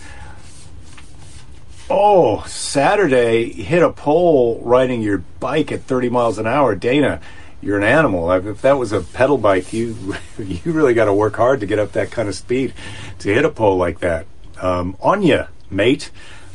Oh, 1.90 2.44
Saturday 2.46 3.52
hit 3.52 3.82
a 3.82 3.92
pole 3.92 4.62
riding 4.64 5.02
your 5.02 5.24
bike 5.40 5.72
at 5.72 5.82
30 5.82 6.10
miles 6.10 6.38
an 6.38 6.46
hour. 6.46 6.76
Dana, 6.76 7.20
you're 7.62 7.78
an 7.78 7.84
animal. 7.84 8.32
If 8.32 8.62
that 8.62 8.78
was 8.78 8.92
a 8.92 9.02
pedal 9.02 9.40
bike, 9.40 9.74
you 9.74 10.16
you 10.38 10.72
really 10.72 10.94
got 10.94 11.06
to 11.06 11.14
work 11.14 11.36
hard 11.36 11.62
to 11.62 11.66
get 11.66 11.80
up 11.80 11.94
that 11.94 12.12
kind 12.12 12.30
of 12.30 12.36
speed 12.36 12.74
to 13.20 13.34
hit 13.34 13.44
a 13.44 13.50
pole 13.50 13.78
like 13.78 14.00
that. 14.02 14.28
Um, 14.62 14.98
on 15.02 15.28
mate. 15.72 16.12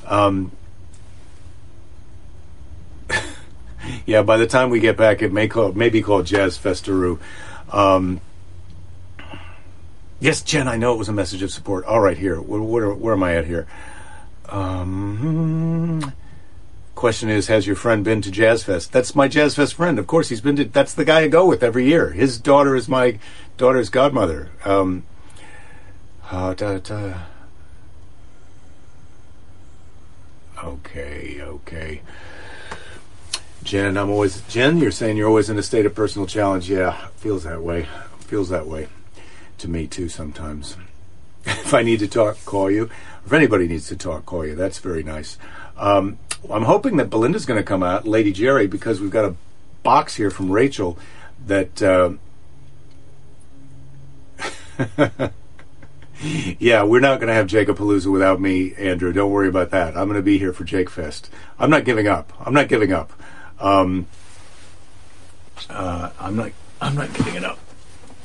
Um, 0.06 0.52
yeah, 4.06 4.22
by 4.22 4.36
the 4.36 4.46
time 4.46 4.70
we 4.70 4.78
get 4.78 4.96
back, 4.96 5.20
it 5.20 5.32
may 5.32 5.48
call 5.48 5.72
may 5.72 5.88
be 5.88 6.00
called 6.00 6.26
Jazz 6.26 6.56
Festeroo. 6.56 7.18
Um, 7.72 8.20
yes, 10.20 10.42
Jen, 10.42 10.68
I 10.68 10.76
know 10.76 10.94
it 10.94 10.98
was 10.98 11.08
a 11.08 11.12
message 11.12 11.42
of 11.42 11.50
support. 11.50 11.84
All 11.86 11.98
right, 11.98 12.16
here. 12.16 12.40
Where, 12.40 12.60
where, 12.60 12.94
where 12.94 13.14
am 13.14 13.24
I 13.24 13.34
at 13.34 13.46
here? 13.46 13.66
Um, 14.48 16.12
question 16.94 17.28
is, 17.28 17.48
has 17.48 17.66
your 17.66 17.76
friend 17.76 18.04
been 18.04 18.22
to 18.22 18.30
Jazz 18.30 18.64
Fest? 18.64 18.92
That's 18.92 19.14
my 19.14 19.28
Jazz 19.28 19.56
Fest 19.56 19.74
friend. 19.74 19.98
Of 19.98 20.06
course, 20.06 20.28
he's 20.28 20.40
been 20.40 20.56
to. 20.56 20.64
That's 20.64 20.94
the 20.94 21.04
guy 21.04 21.20
I 21.20 21.28
go 21.28 21.46
with 21.46 21.62
every 21.62 21.86
year. 21.86 22.10
His 22.10 22.38
daughter 22.38 22.76
is 22.76 22.88
my 22.88 23.18
daughter's 23.56 23.90
godmother. 23.90 24.50
Um, 24.64 25.04
uh, 26.30 26.54
da, 26.54 26.78
da. 26.78 27.14
Okay, 30.62 31.40
okay. 31.42 32.00
Jen, 33.62 33.96
I'm 33.96 34.10
always 34.10 34.40
Jen. 34.42 34.78
You're 34.78 34.90
saying 34.90 35.16
you're 35.16 35.28
always 35.28 35.50
in 35.50 35.58
a 35.58 35.62
state 35.62 35.86
of 35.86 35.94
personal 35.94 36.26
challenge. 36.26 36.68
Yeah, 36.68 37.08
feels 37.16 37.44
that 37.44 37.62
way. 37.62 37.86
Feels 38.20 38.48
that 38.50 38.66
way 38.66 38.88
to 39.58 39.68
me 39.68 39.86
too 39.86 40.08
sometimes. 40.08 40.76
if 41.46 41.74
I 41.74 41.82
need 41.82 41.98
to 42.00 42.08
talk, 42.08 42.42
call 42.44 42.70
you. 42.70 42.90
If 43.24 43.32
anybody 43.32 43.66
needs 43.68 43.88
to 43.88 43.96
talk, 43.96 44.26
call 44.26 44.46
you. 44.46 44.54
That's 44.54 44.78
very 44.78 45.02
nice. 45.02 45.38
Um, 45.76 46.18
I'm 46.50 46.64
hoping 46.64 46.98
that 46.98 47.10
Belinda's 47.10 47.46
going 47.46 47.58
to 47.58 47.64
come 47.64 47.82
out, 47.82 48.06
Lady 48.06 48.32
Jerry, 48.32 48.66
because 48.66 49.00
we've 49.00 49.10
got 49.10 49.24
a 49.24 49.34
box 49.82 50.16
here 50.16 50.30
from 50.30 50.50
Rachel 50.50 50.98
that. 51.46 51.82
Uh, 51.82 52.12
yeah, 56.58 56.82
we're 56.82 57.00
not 57.00 57.20
going 57.20 57.28
to 57.28 57.34
have 57.34 57.46
Jacob 57.46 57.78
Palooza 57.78 58.10
without 58.10 58.40
me, 58.40 58.74
Andrew. 58.74 59.12
Don't 59.12 59.30
worry 59.30 59.48
about 59.48 59.70
that. 59.70 59.96
I'm 59.96 60.08
going 60.08 60.18
to 60.18 60.22
be 60.22 60.38
here 60.38 60.52
for 60.52 60.64
Jake 60.64 60.90
Fest. 60.90 61.30
I'm 61.58 61.70
not 61.70 61.84
giving 61.84 62.08
up. 62.08 62.32
I'm 62.44 62.54
not 62.54 62.68
giving 62.68 62.92
up. 62.92 63.12
Um, 63.60 64.06
uh, 65.70 66.10
I'm 66.18 66.36
not. 66.36 66.52
I'm 66.80 66.94
not 66.94 67.12
giving 67.14 67.36
it 67.36 67.44
up. 67.44 67.58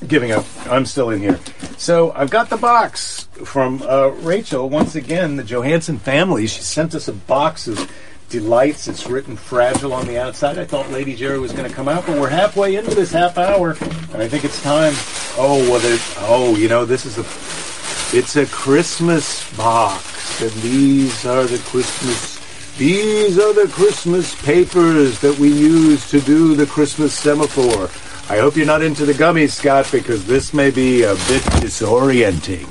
Giving 0.08 0.32
up. 0.32 0.46
I'm 0.68 0.86
still 0.86 1.10
in 1.10 1.20
here. 1.20 1.40
So 1.78 2.12
I've 2.14 2.30
got 2.30 2.50
the 2.50 2.58
box 2.58 3.28
from 3.44 3.82
uh, 3.82 4.08
Rachel 4.08 4.70
once 4.70 4.96
again. 4.96 5.36
The 5.36 5.44
Johannsen 5.44 6.00
family. 6.00 6.48
She 6.48 6.62
sent 6.62 6.96
us 6.96 7.08
a 7.08 7.14
box 7.14 7.68
of 7.68 7.92
delights. 8.30 8.88
It's 8.88 9.08
written 9.08 9.36
fragile 9.36 9.94
on 9.94 10.08
the 10.08 10.18
outside. 10.18 10.58
I 10.58 10.66
thought 10.66 10.90
Lady 10.92 11.16
Jerry 11.16 11.40
was 11.40 11.52
going 11.52 11.68
to 11.68 11.76
come 11.76 11.88
out, 11.88 12.06
but 12.06 12.20
we're 12.20 12.30
halfway 12.30 12.76
into 12.76 12.96
this 12.96 13.12
half 13.12 13.38
hour, 13.38 13.72
and 14.14 14.22
I 14.22 14.28
think 14.28 14.46
it's 14.46 14.62
time. 14.62 14.94
Oh, 15.38 15.66
well, 15.70 15.80
there's, 15.80 16.16
oh, 16.20 16.56
you 16.56 16.68
know, 16.70 16.86
this 16.86 17.06
is 17.06 17.18
a, 17.18 18.18
it's 18.18 18.36
a 18.36 18.46
Christmas 18.46 19.52
box, 19.58 20.42
and 20.42 20.52
these 20.62 21.26
are 21.26 21.44
the 21.46 21.58
Christmas, 21.60 22.78
these 22.78 23.40
are 23.40 23.54
the 23.54 23.68
Christmas 23.72 24.40
papers 24.44 25.20
that 25.22 25.38
we 25.40 25.50
use 25.50 26.10
to 26.12 26.22
do 26.22 26.56
the 26.56 26.68
Christmas 26.68 27.14
semaphore. 27.14 27.90
I 28.30 28.38
hope 28.38 28.56
you're 28.56 28.68
not 28.68 28.84
into 28.84 29.06
the 29.06 29.14
gummies, 29.14 29.50
Scott, 29.50 29.90
because 29.92 30.24
this 30.28 30.54
may 30.54 30.70
be 30.70 31.02
a 31.02 31.16
bit 31.16 31.42
disorienting. 31.64 32.64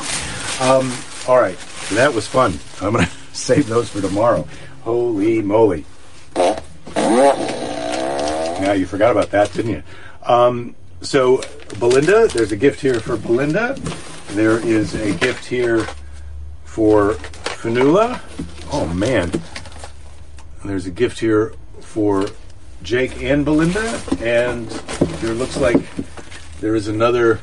Um, 0.61 0.93
all 1.29 1.41
right, 1.41 1.59
that 1.95 2.15
was 2.15 2.29
fun. 2.29 2.57
I'm 2.81 2.93
going 2.93 3.07
to 3.07 3.13
save 3.33 3.67
those 3.67 3.89
for 3.89 4.01
tomorrow. 4.01 4.47
Holy 4.83 5.43
moly. 5.43 5.85
Now, 8.61 8.73
you 8.73 8.87
forgot 8.87 9.11
about 9.11 9.33
that, 9.33 9.53
didn't 9.53 9.73
you? 9.73 9.83
Um, 10.25 10.77
so, 11.01 11.41
Belinda, 11.81 12.29
there's 12.29 12.53
a 12.53 12.57
gift 12.57 12.81
here 12.81 13.01
for 13.01 13.17
Belinda. 13.17 13.75
There 14.29 14.61
is 14.65 14.95
a 14.95 15.13
gift 15.13 15.45
here 15.45 15.89
for 16.65 17.15
Fanula. 17.59 18.21
Oh, 18.73 18.87
man. 18.95 19.33
There's 20.65 20.87
a 20.87 20.93
gift 20.93 21.19
here 21.19 21.55
for 21.81 22.29
Jake 22.83 23.23
and 23.23 23.45
Belinda. 23.45 24.01
And 24.21 24.69
there 25.21 25.35
looks 25.35 25.57
like 25.57 25.77
there 26.61 26.75
is 26.75 26.89
another 26.89 27.41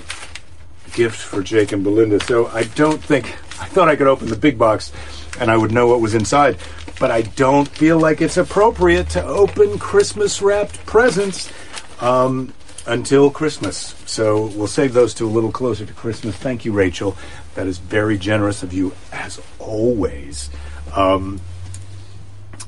gift 0.94 1.18
for 1.18 1.44
Jake 1.44 1.72
and 1.72 1.84
Belinda. 1.84 2.20
So, 2.24 2.48
I 2.48 2.64
don't 2.64 3.04
think. 3.04 3.26
I 3.62 3.68
thought 3.68 3.88
I 3.88 3.96
could 3.96 4.08
open 4.08 4.28
the 4.28 4.36
big 4.36 4.58
box 4.58 4.92
and 5.40 5.50
I 5.50 5.58
would 5.58 5.72
know 5.72 5.88
what 5.88 6.02
was 6.02 6.14
inside 6.14 6.58
but 7.00 7.12
I 7.12 7.22
don't 7.22 7.68
feel 7.68 8.00
like 8.00 8.22
it's 8.22 8.38
appropriate 8.38 9.10
to 9.12 9.24
open 9.24 9.78
Christmas 9.80 10.42
wrapped 10.42 10.86
presents 10.86 11.52
um, 12.00 12.54
until 12.88 13.30
Christmas. 13.30 13.96
So 14.06 14.48
we'll 14.48 14.68
save 14.68 14.94
those 14.94 15.14
to 15.16 15.26
a 15.26 15.30
little 15.30 15.52
closer 15.52 15.86
to 15.86 15.94
Christmas. 15.94 16.36
Thank 16.36 16.66
you, 16.66 16.72
Rachel. 16.72 17.18
That 17.56 17.68
is 17.68 17.78
very 17.78 18.18
generous 18.18 18.64
of 18.64 18.74
you, 18.74 18.94
as 19.12 19.42
always. 19.60 20.50
Um, 20.96 21.42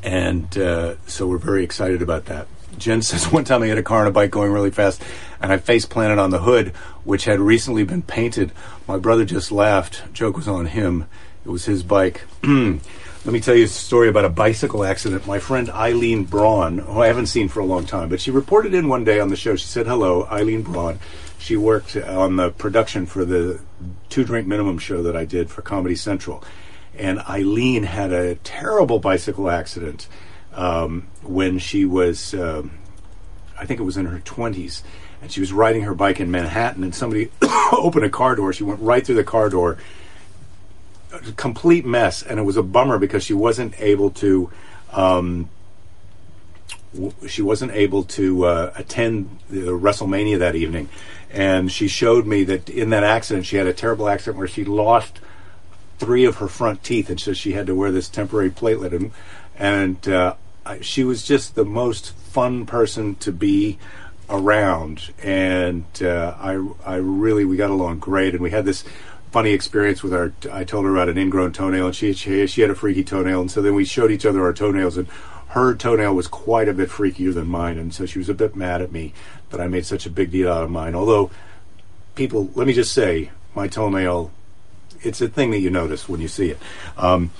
and 0.03 0.57
uh, 0.57 0.95
so 1.05 1.27
we're 1.27 1.37
very 1.37 1.63
excited 1.63 2.01
about 2.01 2.25
that. 2.25 2.47
Jen 2.77 3.01
says 3.01 3.31
one 3.31 3.43
time 3.43 3.63
I 3.63 3.67
had 3.67 3.77
a 3.77 3.83
car 3.83 3.99
and 3.99 4.07
a 4.07 4.11
bike 4.11 4.31
going 4.31 4.51
really 4.51 4.71
fast, 4.71 5.01
and 5.41 5.51
I 5.51 5.57
face 5.57 5.85
planted 5.85 6.19
on 6.19 6.29
the 6.29 6.39
hood, 6.39 6.69
which 7.03 7.25
had 7.25 7.39
recently 7.39 7.83
been 7.83 8.01
painted. 8.01 8.51
My 8.87 8.97
brother 8.97 9.25
just 9.25 9.51
laughed. 9.51 10.01
Joke 10.13 10.37
was 10.37 10.47
on 10.47 10.67
him. 10.67 11.05
It 11.45 11.49
was 11.49 11.65
his 11.65 11.83
bike. 11.83 12.21
Let 13.27 13.33
me 13.33 13.41
tell 13.41 13.55
you 13.55 13.65
a 13.65 13.67
story 13.67 14.07
about 14.07 14.23
a 14.23 14.29
bicycle 14.29 14.85
accident. 14.85 15.27
My 15.27 15.39
friend 15.39 15.69
Eileen 15.69 16.23
Braun, 16.23 16.77
who 16.77 17.01
I 17.01 17.07
haven't 17.07 17.25
seen 17.25 17.49
for 17.49 17.59
a 17.59 17.65
long 17.65 17.85
time, 17.85 18.07
but 18.07 18.21
she 18.21 18.31
reported 18.31 18.73
in 18.73 18.87
one 18.87 19.03
day 19.03 19.19
on 19.19 19.27
the 19.27 19.35
show. 19.35 19.55
She 19.57 19.67
said, 19.67 19.85
Hello, 19.85 20.25
Eileen 20.31 20.61
Braun. 20.61 20.99
She 21.37 21.57
worked 21.57 21.97
on 21.97 22.37
the 22.37 22.51
production 22.51 23.05
for 23.05 23.25
the 23.25 23.59
two 24.09 24.23
drink 24.23 24.47
minimum 24.47 24.77
show 24.77 25.03
that 25.03 25.15
I 25.15 25.25
did 25.25 25.49
for 25.49 25.61
Comedy 25.61 25.95
Central. 25.95 26.43
And 26.97 27.19
Eileen 27.19 27.83
had 27.83 28.13
a 28.13 28.35
terrible 28.35 28.99
bicycle 28.99 29.49
accident 29.49 30.07
um, 30.57 31.07
when 31.23 31.59
she 31.59 31.85
was, 31.85 32.33
um, 32.33 32.71
I 33.57 33.65
think 33.65 33.79
it 33.79 33.83
was 33.83 33.95
in 33.95 34.07
her 34.07 34.19
20s. 34.19 34.81
And 35.21 35.31
she 35.31 35.39
was 35.39 35.51
riding 35.51 35.83
her 35.83 35.95
bike 35.95 36.19
in 36.19 36.29
Manhattan, 36.29 36.83
and 36.83 36.93
somebody 36.93 37.31
opened 37.71 38.05
a 38.05 38.09
car 38.09 38.35
door. 38.35 38.53
She 38.53 38.63
went 38.63 38.79
right 38.81 39.03
through 39.05 39.15
the 39.15 39.23
car 39.23 39.49
door 39.49 39.77
a 41.11 41.31
complete 41.33 41.85
mess, 41.85 42.21
and 42.21 42.39
it 42.39 42.43
was 42.43 42.57
a 42.57 42.63
bummer 42.63 42.97
because 42.97 43.23
she 43.23 43.33
wasn't 43.33 43.79
able 43.79 44.09
to. 44.11 44.51
Um, 44.91 45.49
she 47.27 47.41
wasn't 47.41 47.73
able 47.73 48.03
to 48.03 48.45
uh, 48.45 48.73
attend 48.75 49.39
the 49.49 49.71
WrestleMania 49.71 50.39
that 50.39 50.55
evening, 50.55 50.89
and 51.31 51.71
she 51.71 51.87
showed 51.87 52.25
me 52.25 52.43
that 52.45 52.69
in 52.69 52.89
that 52.89 53.03
accident 53.03 53.45
she 53.45 53.57
had 53.57 53.67
a 53.67 53.73
terrible 53.73 54.09
accident 54.09 54.37
where 54.37 54.47
she 54.47 54.63
lost 54.63 55.19
three 55.99 56.25
of 56.25 56.37
her 56.37 56.47
front 56.47 56.83
teeth, 56.83 57.09
and 57.09 57.19
so 57.19 57.33
she 57.33 57.53
had 57.53 57.67
to 57.67 57.75
wear 57.75 57.91
this 57.91 58.09
temporary 58.09 58.49
platelet, 58.49 58.93
and 58.93 59.11
and 59.57 60.07
uh, 60.07 60.35
she 60.81 61.03
was 61.03 61.23
just 61.23 61.55
the 61.55 61.65
most 61.65 62.13
fun 62.13 62.65
person 62.65 63.15
to 63.15 63.31
be 63.31 63.77
around, 64.29 65.11
and 65.23 65.85
uh, 66.01 66.35
I 66.39 66.53
I 66.85 66.95
really 66.95 67.45
we 67.45 67.57
got 67.57 67.69
along 67.69 67.99
great, 67.99 68.33
and 68.33 68.41
we 68.41 68.51
had 68.51 68.65
this 68.65 68.83
funny 69.31 69.51
experience 69.51 70.03
with 70.03 70.13
our. 70.13 70.33
I 70.51 70.63
told 70.63 70.85
her 70.85 70.91
about 70.91 71.09
an 71.09 71.17
ingrown 71.17 71.53
toenail, 71.53 71.87
and 71.87 71.95
she 71.95 72.13
she, 72.13 72.47
she 72.47 72.61
had 72.61 72.69
a 72.69 72.75
freaky 72.75 73.03
toenail, 73.03 73.41
and 73.41 73.51
so 73.51 73.61
then 73.61 73.75
we 73.75 73.85
showed 73.85 74.11
each 74.11 74.25
other 74.25 74.43
our 74.43 74.53
toenails, 74.53 74.97
and 74.97 75.07
her 75.49 75.73
toenail 75.73 76.13
was 76.13 76.27
quite 76.27 76.67
a 76.67 76.73
bit 76.73 76.89
freakier 76.89 77.33
than 77.33 77.47
mine, 77.47 77.77
and 77.77 77.93
so 77.93 78.05
she 78.05 78.19
was 78.19 78.29
a 78.29 78.33
bit 78.33 78.55
mad 78.55 78.81
at 78.81 78.91
me 78.91 79.13
that 79.49 79.61
I 79.61 79.67
made 79.67 79.85
such 79.85 80.05
a 80.05 80.09
big 80.09 80.31
deal 80.31 80.51
out 80.51 80.63
of 80.63 80.69
mine. 80.69 80.93
Although 80.93 81.31
people, 82.15 82.49
let 82.55 82.67
me 82.67 82.73
just 82.73 82.91
say, 82.91 83.31
my 83.55 83.67
toenail, 83.67 84.31
it's 85.01 85.21
a 85.21 85.27
thing 85.27 85.51
that 85.51 85.59
you 85.59 85.69
notice 85.69 86.09
when 86.09 86.19
you 86.19 86.27
see 86.27 86.49
it. 86.49 86.59
Um, 86.97 87.31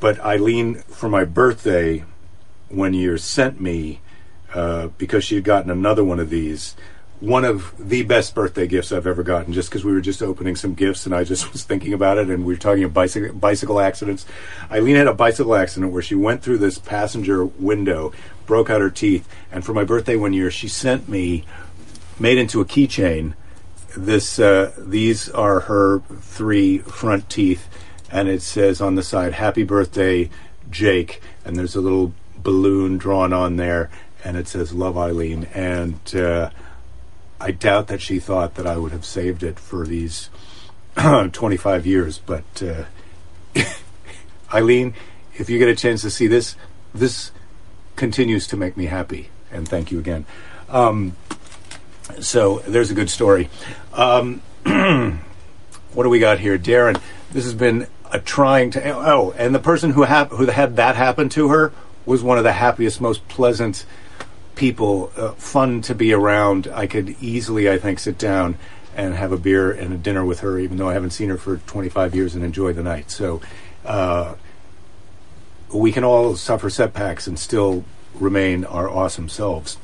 but 0.00 0.18
Eileen, 0.20 0.74
for 0.74 1.08
my 1.08 1.24
birthday, 1.24 2.04
when 2.72 2.94
you 2.94 3.16
sent 3.18 3.60
me, 3.60 4.00
uh, 4.54 4.88
because 4.98 5.24
she 5.24 5.36
had 5.36 5.44
gotten 5.44 5.70
another 5.70 6.02
one 6.02 6.20
of 6.20 6.30
these, 6.30 6.74
one 7.20 7.44
of 7.44 7.72
the 7.78 8.02
best 8.02 8.34
birthday 8.34 8.66
gifts 8.66 8.90
I've 8.90 9.06
ever 9.06 9.22
gotten, 9.22 9.52
just 9.52 9.70
because 9.70 9.84
we 9.84 9.92
were 9.92 10.00
just 10.00 10.22
opening 10.22 10.56
some 10.56 10.74
gifts 10.74 11.06
and 11.06 11.14
I 11.14 11.24
just 11.24 11.52
was 11.52 11.62
thinking 11.62 11.92
about 11.92 12.18
it 12.18 12.28
and 12.28 12.44
we 12.44 12.54
were 12.54 12.58
talking 12.58 12.84
about 12.84 12.94
bicycle, 12.94 13.34
bicycle 13.34 13.80
accidents. 13.80 14.26
Eileen 14.70 14.96
had 14.96 15.06
a 15.06 15.14
bicycle 15.14 15.54
accident 15.54 15.92
where 15.92 16.02
she 16.02 16.14
went 16.14 16.42
through 16.42 16.58
this 16.58 16.78
passenger 16.78 17.44
window, 17.44 18.12
broke 18.46 18.70
out 18.70 18.80
her 18.80 18.90
teeth, 18.90 19.28
and 19.50 19.64
for 19.64 19.72
my 19.72 19.84
birthday 19.84 20.16
one 20.16 20.32
year, 20.32 20.50
she 20.50 20.68
sent 20.68 21.08
me, 21.08 21.44
made 22.18 22.38
into 22.38 22.60
a 22.60 22.64
keychain, 22.64 23.34
this 23.96 24.38
uh, 24.38 24.72
these 24.78 25.28
are 25.30 25.60
her 25.60 26.00
three 26.00 26.78
front 26.78 27.28
teeth 27.28 27.68
and 28.10 28.28
it 28.28 28.42
says 28.42 28.80
on 28.80 28.94
the 28.94 29.02
side 29.02 29.34
happy 29.34 29.62
birthday 29.62 30.28
jake 30.70 31.20
and 31.44 31.56
there's 31.56 31.76
a 31.76 31.80
little 31.80 32.12
balloon 32.42 32.98
drawn 32.98 33.32
on 33.32 33.56
there 33.56 33.90
and 34.24 34.36
it 34.36 34.48
says 34.48 34.72
love 34.72 34.96
eileen 34.96 35.44
and 35.54 36.14
uh, 36.14 36.50
i 37.40 37.50
doubt 37.50 37.88
that 37.88 38.00
she 38.00 38.18
thought 38.18 38.54
that 38.54 38.66
i 38.66 38.76
would 38.76 38.92
have 38.92 39.04
saved 39.04 39.42
it 39.42 39.58
for 39.58 39.86
these 39.86 40.30
25 41.32 41.86
years 41.86 42.18
but 42.18 42.62
uh, 42.62 42.84
eileen 44.52 44.94
if 45.34 45.48
you 45.48 45.58
get 45.58 45.68
a 45.68 45.76
chance 45.76 46.02
to 46.02 46.10
see 46.10 46.26
this 46.26 46.56
this 46.94 47.30
continues 47.96 48.46
to 48.46 48.56
make 48.56 48.76
me 48.76 48.86
happy 48.86 49.28
and 49.50 49.68
thank 49.68 49.90
you 49.90 49.98
again 49.98 50.24
um, 50.68 51.14
so 52.20 52.58
there's 52.60 52.90
a 52.90 52.94
good 52.94 53.10
story. 53.10 53.48
Um, 53.92 54.42
what 55.92 56.02
do 56.02 56.08
we 56.08 56.18
got 56.18 56.38
here, 56.38 56.58
Darren? 56.58 57.00
This 57.30 57.44
has 57.44 57.54
been 57.54 57.86
a 58.10 58.18
trying 58.18 58.70
to. 58.72 58.94
Oh, 58.94 59.34
and 59.36 59.54
the 59.54 59.58
person 59.58 59.90
who 59.92 60.02
hap- 60.02 60.30
who 60.30 60.46
had 60.46 60.76
that 60.76 60.96
happen 60.96 61.28
to 61.30 61.48
her 61.48 61.72
was 62.04 62.22
one 62.22 62.38
of 62.38 62.44
the 62.44 62.52
happiest, 62.52 63.00
most 63.00 63.26
pleasant 63.28 63.84
people. 64.54 65.12
Uh, 65.16 65.32
fun 65.32 65.82
to 65.82 65.94
be 65.94 66.12
around. 66.12 66.68
I 66.72 66.86
could 66.86 67.16
easily, 67.20 67.70
I 67.70 67.78
think, 67.78 67.98
sit 67.98 68.18
down 68.18 68.58
and 68.94 69.14
have 69.14 69.32
a 69.32 69.38
beer 69.38 69.70
and 69.70 69.92
a 69.92 69.96
dinner 69.96 70.24
with 70.24 70.40
her, 70.40 70.58
even 70.58 70.76
though 70.76 70.88
I 70.88 70.94
haven't 70.94 71.10
seen 71.10 71.28
her 71.30 71.38
for 71.38 71.56
25 71.58 72.14
years, 72.14 72.34
and 72.34 72.44
enjoy 72.44 72.72
the 72.72 72.82
night. 72.82 73.10
So 73.10 73.40
uh, 73.84 74.34
we 75.72 75.92
can 75.92 76.04
all 76.04 76.36
suffer 76.36 76.68
setbacks 76.68 77.26
and 77.26 77.38
still 77.38 77.84
remain 78.14 78.64
our 78.64 78.88
awesome 78.88 79.28
selves. 79.28 79.78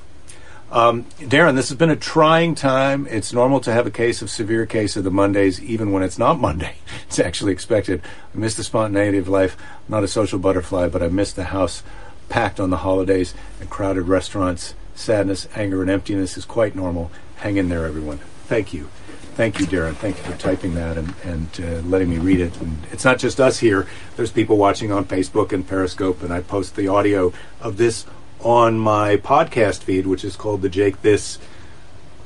Um, 0.70 1.04
Darren, 1.18 1.54
this 1.54 1.71
has 1.71 1.78
been 1.78 1.90
a 1.90 1.97
trying 1.97 2.54
time. 2.54 3.06
It's 3.06 3.32
normal 3.32 3.60
to 3.60 3.73
have 3.73 3.86
a 3.86 3.90
case 3.90 4.21
of 4.21 4.28
severe 4.28 4.66
case 4.66 4.97
of 4.97 5.04
the 5.04 5.10
Mondays, 5.10 5.62
even 5.62 5.93
when 5.93 6.02
it's 6.02 6.19
not 6.19 6.38
Monday. 6.40 6.76
It's 7.06 7.19
actually 7.19 7.52
expected. 7.52 8.02
I 8.34 8.38
miss 8.38 8.54
the 8.54 8.64
spontaneity 8.64 9.16
of 9.16 9.28
life. 9.28 9.56
I'm 9.58 9.93
not 9.93 10.04
a 10.04 10.08
social 10.08 10.38
butterfly, 10.38 10.88
but 10.88 11.02
I 11.02 11.08
miss 11.08 11.32
the 11.32 11.45
house 11.45 11.82
packed 12.28 12.60
on 12.60 12.71
the 12.71 12.78
holidays 12.78 13.34
and 13.60 13.71
crowded 13.71 14.02
restaurants. 14.02 14.75
Sadness, 14.95 15.49
anger, 15.54 15.80
and 15.82 15.91
emptiness 15.91 16.36
is 16.36 16.45
quite 16.45 16.75
normal. 16.75 17.10
Hang 17.36 17.56
in 17.56 17.69
there, 17.69 17.86
everyone. 17.86 18.19
Thank 18.47 18.73
you. 18.75 18.88
Thank 19.34 19.60
you, 19.60 19.67
Darren. 19.67 19.95
Thank 19.95 20.17
you 20.17 20.25
for 20.25 20.36
typing 20.36 20.75
that 20.75 20.99
and, 20.99 21.14
and 21.23 21.49
uh, 21.60 21.88
letting 21.88 22.10
me 22.10 22.19
read 22.19 22.41
it. 22.41 22.60
And 22.60 22.78
it's 22.91 23.04
not 23.04 23.21
just 23.21 23.38
us 23.38 23.60
here. 23.60 23.86
There's 24.17 24.32
people 24.32 24.56
watching 24.56 24.91
on 24.91 25.04
Facebook 25.04 25.52
and 25.52 25.64
Periscope, 25.64 26.23
and 26.25 26.32
I 26.32 26.41
post 26.41 26.75
the 26.75 26.88
audio 26.88 27.32
of 27.60 27.76
this 27.76 28.04
on 28.41 28.80
my 28.80 29.17
podcast 29.17 29.84
feed, 29.84 30.08
which 30.08 30.25
is 30.25 30.34
called 30.34 30.62
the 30.62 30.69
Jake 30.69 31.02
This 31.02 31.38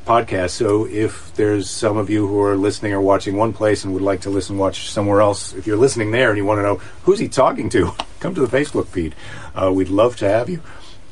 podcast. 0.04 0.50
So 0.50 0.86
if 0.86 1.34
there's 1.34 1.68
some 1.68 1.96
of 1.96 2.10
you 2.10 2.26
who 2.26 2.40
are 2.42 2.56
listening 2.56 2.92
or 2.92 3.00
watching 3.00 3.36
one 3.36 3.52
place 3.52 3.84
and 3.84 3.92
would 3.94 4.02
like 4.02 4.22
to 4.22 4.30
listen, 4.30 4.58
watch 4.58 4.90
somewhere 4.90 5.20
else, 5.20 5.52
if 5.54 5.66
you're 5.66 5.76
listening 5.76 6.10
there 6.10 6.30
and 6.30 6.38
you 6.38 6.44
want 6.44 6.58
to 6.58 6.62
know 6.62 6.76
who's 7.04 7.18
he 7.18 7.28
talking 7.28 7.68
to, 7.70 7.92
come 8.20 8.34
to 8.34 8.44
the 8.44 8.56
Facebook 8.56 8.86
feed. 8.86 9.14
Uh, 9.54 9.72
we'd 9.72 9.88
love 9.88 10.16
to 10.16 10.28
have 10.28 10.48
you. 10.48 10.60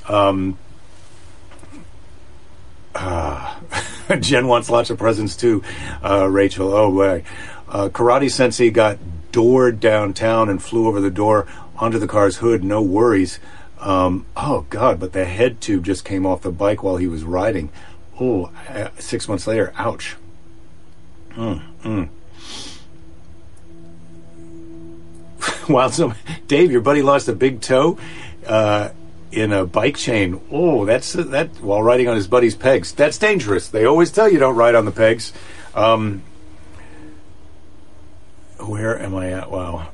Um, 0.08 0.58
uh, 2.94 3.60
Jen 4.20 4.48
wants 4.48 4.68
lots 4.70 4.90
of 4.90 4.98
presents 4.98 5.36
too, 5.36 5.62
uh, 6.02 6.28
Rachel. 6.28 6.72
Oh, 6.72 6.90
boy. 6.90 7.24
Uh, 7.68 7.88
Karate 7.88 8.30
Sensei 8.30 8.70
got 8.70 8.98
doored 9.30 9.78
downtown 9.78 10.48
and 10.48 10.60
flew 10.62 10.88
over 10.88 11.00
the 11.00 11.10
door 11.10 11.46
onto 11.76 11.98
the 11.98 12.08
car's 12.08 12.38
hood. 12.38 12.64
No 12.64 12.82
worries. 12.82 13.38
Um, 13.78 14.26
oh 14.36 14.66
God! 14.68 15.00
But 15.00 15.12
the 15.12 15.24
head 15.24 15.60
tube 15.60 15.84
just 15.84 16.04
came 16.04 16.26
off 16.26 16.42
the 16.42 16.50
bike 16.50 16.82
while 16.82 16.98
he 16.98 17.06
was 17.06 17.24
riding. 17.24 17.70
Oh, 18.20 18.50
six 18.98 19.28
months 19.28 19.46
later, 19.46 19.72
ouch. 19.76 20.16
Mm, 21.30 21.62
mm. 21.82 22.08
Wow, 25.68 25.88
so 25.88 26.12
Dave, 26.48 26.70
your 26.72 26.80
buddy 26.80 27.00
lost 27.00 27.28
a 27.28 27.32
big 27.32 27.60
toe 27.60 27.96
uh, 28.46 28.90
in 29.30 29.52
a 29.52 29.64
bike 29.64 29.96
chain. 29.96 30.40
Oh, 30.50 30.84
that's 30.84 31.12
that 31.12 31.60
while 31.60 31.82
riding 31.82 32.08
on 32.08 32.16
his 32.16 32.26
buddy's 32.26 32.56
pegs. 32.56 32.92
That's 32.92 33.16
dangerous. 33.18 33.68
They 33.68 33.84
always 33.84 34.10
tell 34.10 34.28
you 34.28 34.38
don't 34.38 34.56
ride 34.56 34.74
on 34.74 34.84
the 34.84 34.90
pegs. 34.90 35.32
Um, 35.74 36.22
where 38.58 38.98
am 38.98 39.14
I 39.14 39.30
at? 39.30 39.50
Wow. 39.50 39.88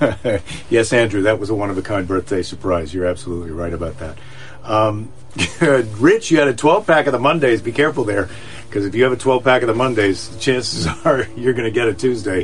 yes, 0.70 0.92
Andrew, 0.92 1.22
that 1.22 1.38
was 1.38 1.50
a 1.50 1.54
one 1.54 1.70
of 1.70 1.78
a 1.78 1.82
kind 1.82 2.06
birthday 2.06 2.42
surprise. 2.42 2.92
You're 2.92 3.06
absolutely 3.06 3.52
right 3.52 3.72
about 3.72 3.98
that. 3.98 4.18
Um, 4.68 5.10
Rich, 5.60 6.30
you 6.30 6.38
had 6.38 6.48
a 6.48 6.54
12 6.54 6.86
pack 6.86 7.06
of 7.06 7.12
the 7.12 7.18
Mondays. 7.18 7.62
Be 7.62 7.72
careful 7.72 8.04
there, 8.04 8.28
because 8.68 8.84
if 8.84 8.94
you 8.94 9.04
have 9.04 9.12
a 9.12 9.16
12 9.16 9.42
pack 9.44 9.62
of 9.62 9.68
the 9.68 9.74
Mondays, 9.74 10.36
chances 10.38 10.86
are 11.04 11.26
you're 11.36 11.54
going 11.54 11.64
to 11.64 11.70
get 11.70 11.88
a 11.88 11.94
Tuesday 11.94 12.42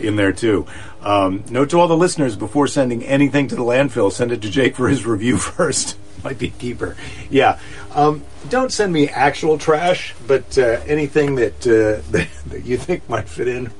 in 0.00 0.16
there 0.16 0.32
too. 0.32 0.66
Um, 1.00 1.44
note 1.50 1.70
to 1.70 1.80
all 1.80 1.88
the 1.88 1.96
listeners 1.96 2.36
before 2.36 2.66
sending 2.66 3.04
anything 3.04 3.48
to 3.48 3.56
the 3.56 3.62
landfill, 3.62 4.10
send 4.10 4.32
it 4.32 4.40
to 4.42 4.50
Jake 4.50 4.76
for 4.76 4.88
his 4.88 5.04
review 5.04 5.36
first. 5.38 5.98
Might 6.22 6.38
be 6.38 6.50
keeper. 6.50 6.96
Yeah. 7.28 7.58
Um, 7.94 8.24
don't 8.48 8.72
send 8.72 8.92
me 8.92 9.08
actual 9.08 9.58
trash, 9.58 10.14
but 10.26 10.56
uh, 10.56 10.80
anything 10.86 11.34
that, 11.34 11.66
uh, 11.66 12.00
that, 12.12 12.28
that 12.46 12.64
you 12.64 12.78
think 12.78 13.06
might 13.10 13.28
fit 13.28 13.46
in 13.46 13.70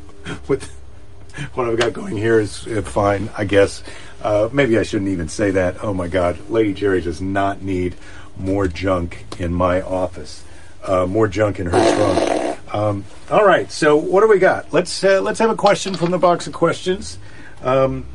with 0.47 0.71
what 1.55 1.69
I've 1.69 1.79
got 1.79 1.93
going 1.93 2.17
here 2.17 2.39
is 2.39 2.67
uh, 2.67 2.83
fine, 2.83 3.31
I 3.37 3.45
guess. 3.45 3.83
Uh, 4.25 4.49
maybe 4.53 4.79
I 4.79 4.83
shouldn't 4.83 5.11
even 5.11 5.29
say 5.29 5.51
that. 5.51 5.85
Oh 5.85 5.93
my 5.93 6.09
God, 6.09 6.49
Lady 6.49 6.73
Jerry 6.73 7.03
does 7.03 7.21
not 7.21 7.61
need 7.61 7.95
more 8.39 8.67
junk 8.67 9.25
in 9.39 9.53
my 9.53 9.83
office. 9.83 10.43
Uh, 10.83 11.07
more 11.07 11.29
junk 11.29 11.61
in 11.61 11.67
her 11.67 11.71
trunk. 11.71 12.75
Um, 12.75 13.05
all 13.31 13.45
right, 13.45 13.71
so 13.71 13.97
what 13.97 14.23
do 14.23 14.29
we 14.29 14.39
got? 14.39 14.73
Let's 14.73 15.05
uh, 15.05 15.21
let's 15.21 15.39
have 15.39 15.51
a 15.51 15.55
question 15.55 15.95
from 15.95 16.11
the 16.11 16.19
box 16.19 16.47
of 16.47 16.55
questions. 16.55 17.19
Um, 17.63 18.07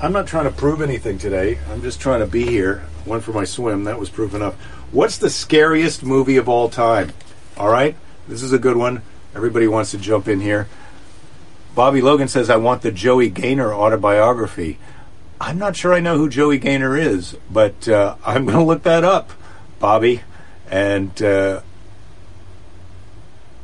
I'm 0.00 0.12
not 0.12 0.26
trying 0.26 0.44
to 0.44 0.50
prove 0.50 0.82
anything 0.82 1.16
today. 1.16 1.58
I'm 1.70 1.80
just 1.80 2.00
trying 2.00 2.20
to 2.20 2.26
be 2.26 2.44
here. 2.44 2.84
One 3.06 3.20
for 3.20 3.32
my 3.32 3.44
swim. 3.44 3.84
That 3.84 3.98
was 3.98 4.10
proof 4.10 4.34
enough. 4.34 4.54
What's 4.92 5.16
the 5.16 5.30
scariest 5.30 6.02
movie 6.02 6.36
of 6.36 6.50
all 6.50 6.68
time? 6.68 7.12
All 7.56 7.70
right, 7.70 7.96
this 8.28 8.42
is 8.42 8.52
a 8.52 8.58
good 8.58 8.76
one. 8.76 9.00
Everybody 9.34 9.68
wants 9.68 9.92
to 9.92 9.98
jump 9.98 10.28
in 10.28 10.40
here. 10.40 10.68
Bobby 11.74 12.00
Logan 12.00 12.28
says, 12.28 12.48
I 12.48 12.56
want 12.56 12.82
the 12.82 12.90
Joey 12.90 13.28
Gaynor 13.28 13.72
autobiography. 13.74 14.78
I'm 15.40 15.58
not 15.58 15.76
sure 15.76 15.92
I 15.92 16.00
know 16.00 16.16
who 16.16 16.28
Joey 16.28 16.58
Gaynor 16.58 16.96
is, 16.96 17.36
but 17.50 17.88
uh, 17.88 18.16
I'm 18.24 18.46
going 18.46 18.56
to 18.58 18.64
look 18.64 18.84
that 18.84 19.04
up, 19.04 19.32
Bobby, 19.78 20.22
and 20.70 21.20
uh, 21.22 21.60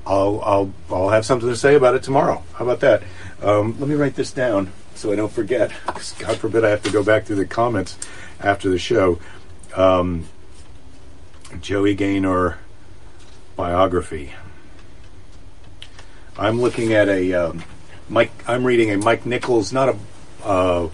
I'll, 0.06 0.40
I'll, 0.42 0.72
I'll 0.90 1.08
have 1.08 1.24
something 1.24 1.48
to 1.48 1.56
say 1.56 1.74
about 1.74 1.94
it 1.94 2.02
tomorrow. 2.02 2.42
How 2.54 2.64
about 2.64 2.80
that? 2.80 3.02
Um, 3.42 3.78
let 3.80 3.88
me 3.88 3.94
write 3.94 4.14
this 4.14 4.32
down 4.32 4.70
so 4.94 5.12
I 5.12 5.16
don't 5.16 5.32
forget. 5.32 5.72
God 6.18 6.37
forbid 6.37 6.64
I 6.64 6.70
have 6.70 6.82
to 6.82 6.90
go 6.90 7.02
back 7.02 7.24
through 7.24 7.37
the 7.37 7.46
comments 7.46 7.96
after 8.40 8.68
the 8.68 8.78
show. 8.78 9.18
Um, 9.74 10.26
Joey 11.61 11.94
Gaynor 11.94 12.58
biography. 13.56 14.32
I'm 16.38 16.61
looking 16.61 16.92
at 16.92 17.08
a. 17.08 17.32
Um, 17.35 17.64
Mike. 18.08 18.32
I'm 18.46 18.64
reading 18.64 18.90
a 18.90 18.98
Mike 18.98 19.26
Nichols, 19.26 19.72
not 19.72 19.88
a 19.88 19.96
uh, 20.44 20.88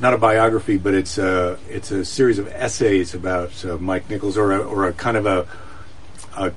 not 0.00 0.14
a 0.14 0.18
biography, 0.18 0.78
but 0.78 0.94
it's 0.94 1.18
a 1.18 1.58
it's 1.68 1.90
a 1.90 2.04
series 2.04 2.38
of 2.38 2.48
essays 2.48 3.14
about 3.14 3.64
uh, 3.64 3.76
Mike 3.78 4.08
Nichols, 4.08 4.38
or 4.38 4.52
a, 4.52 4.58
or 4.58 4.88
a 4.88 4.92
kind 4.92 5.16
of 5.16 5.26
a 5.26 5.46
a 6.36 6.52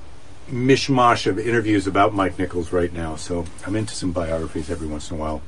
mishmash 0.50 1.28
of 1.28 1.40
interviews 1.40 1.88
about 1.88 2.14
Mike 2.14 2.40
Nichols 2.40 2.72
right 2.72 2.92
now. 2.94 3.16
So 3.16 3.46
I'm 3.66 3.76
into 3.76 3.94
some 3.94 4.12
biographies 4.12 4.70
every 4.70 4.88
once 4.88 5.12
in 5.12 5.18
a 5.18 5.20
while. 5.20 5.42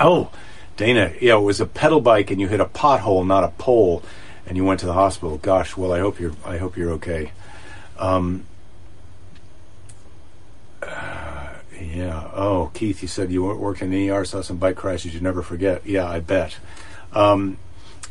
Oh, 0.00 0.30
Dana, 0.76 1.12
yeah, 1.20 1.36
it 1.36 1.40
was 1.40 1.60
a 1.60 1.66
pedal 1.66 2.00
bike, 2.00 2.30
and 2.30 2.40
you 2.40 2.48
hit 2.48 2.60
a 2.60 2.64
pothole, 2.64 3.26
not 3.26 3.44
a 3.44 3.48
pole, 3.48 4.02
and 4.46 4.56
you 4.56 4.64
went 4.64 4.80
to 4.80 4.86
the 4.86 4.92
hospital. 4.92 5.38
Gosh, 5.38 5.76
well, 5.76 5.92
I 5.92 6.00
hope 6.00 6.20
you're 6.20 6.34
I 6.44 6.58
hope 6.58 6.76
you're 6.76 6.92
okay. 6.92 7.32
Um, 7.98 8.44
uh, 10.82 11.54
yeah. 11.92 12.30
Oh, 12.34 12.70
Keith, 12.74 13.02
you 13.02 13.08
said 13.08 13.30
you 13.30 13.44
worked 13.44 13.82
in 13.82 13.90
the 13.90 14.10
ER, 14.10 14.24
saw 14.24 14.42
some 14.42 14.56
bike 14.56 14.76
crashes 14.76 15.14
you 15.14 15.20
never 15.20 15.42
forget. 15.42 15.86
Yeah, 15.86 16.08
I 16.08 16.20
bet. 16.20 16.56
Um, 17.12 17.58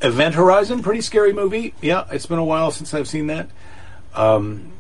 Event 0.02 0.36
Horizon, 0.36 0.82
pretty 0.82 1.02
scary 1.02 1.34
movie. 1.34 1.74
Yeah, 1.82 2.06
it's 2.12 2.26
been 2.26 2.40
a 2.40 2.44
while 2.44 2.72
since 2.72 2.94
I've 2.94 3.08
seen 3.08 3.28
that. 3.28 3.50
Um, 4.14 4.72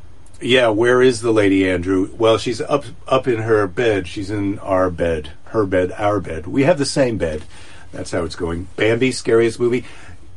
yeah, 0.41 0.67
where 0.69 1.01
is 1.01 1.21
the 1.21 1.31
lady, 1.31 1.69
Andrew? 1.69 2.09
Well, 2.17 2.37
she's 2.37 2.59
up 2.59 2.85
up 3.07 3.27
in 3.27 3.39
her 3.43 3.67
bed. 3.67 4.07
She's 4.07 4.29
in 4.29 4.59
our 4.59 4.89
bed, 4.89 5.31
her 5.45 5.65
bed, 5.65 5.93
our 5.93 6.19
bed. 6.19 6.47
We 6.47 6.63
have 6.63 6.77
the 6.77 6.85
same 6.85 7.17
bed. 7.17 7.43
That's 7.91 8.11
how 8.11 8.23
it's 8.23 8.35
going. 8.35 8.67
Bambi, 8.75 9.11
scariest 9.11 9.59
movie. 9.59 9.85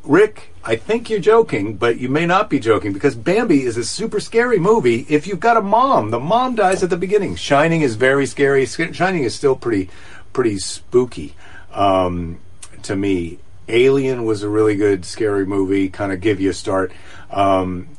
Rick, 0.07 0.53
I 0.63 0.77
think 0.77 1.09
you're 1.09 1.19
joking, 1.19 1.75
but 1.75 1.99
you 1.99 2.07
may 2.07 2.25
not 2.25 2.49
be 2.49 2.59
joking 2.59 2.93
because 2.93 3.15
Bambi 3.15 3.63
is 3.63 3.75
a 3.75 3.83
super 3.83 4.19
scary 4.19 4.57
movie 4.57 5.05
if 5.09 5.27
you've 5.27 5.39
got 5.39 5.57
a 5.57 5.61
mom. 5.61 6.11
The 6.11 6.19
mom 6.19 6.55
dies 6.55 6.81
at 6.81 6.89
the 6.89 6.97
beginning. 6.97 7.35
Shining 7.35 7.81
is 7.81 7.95
very 7.95 8.25
scary. 8.25 8.65
Shining 8.65 9.23
is 9.23 9.35
still 9.35 9.55
pretty 9.55 9.89
pretty 10.31 10.59
spooky 10.59 11.35
um, 11.73 12.39
to 12.83 12.95
me. 12.95 13.39
Alien 13.67 14.23
was 14.23 14.43
a 14.43 14.49
really 14.49 14.75
good 14.75 15.03
scary 15.03 15.45
movie, 15.45 15.89
kind 15.89 16.13
of 16.13 16.21
give 16.21 16.39
you 16.39 16.51
a 16.51 16.53
start. 16.53 16.93
Um, 17.29 17.89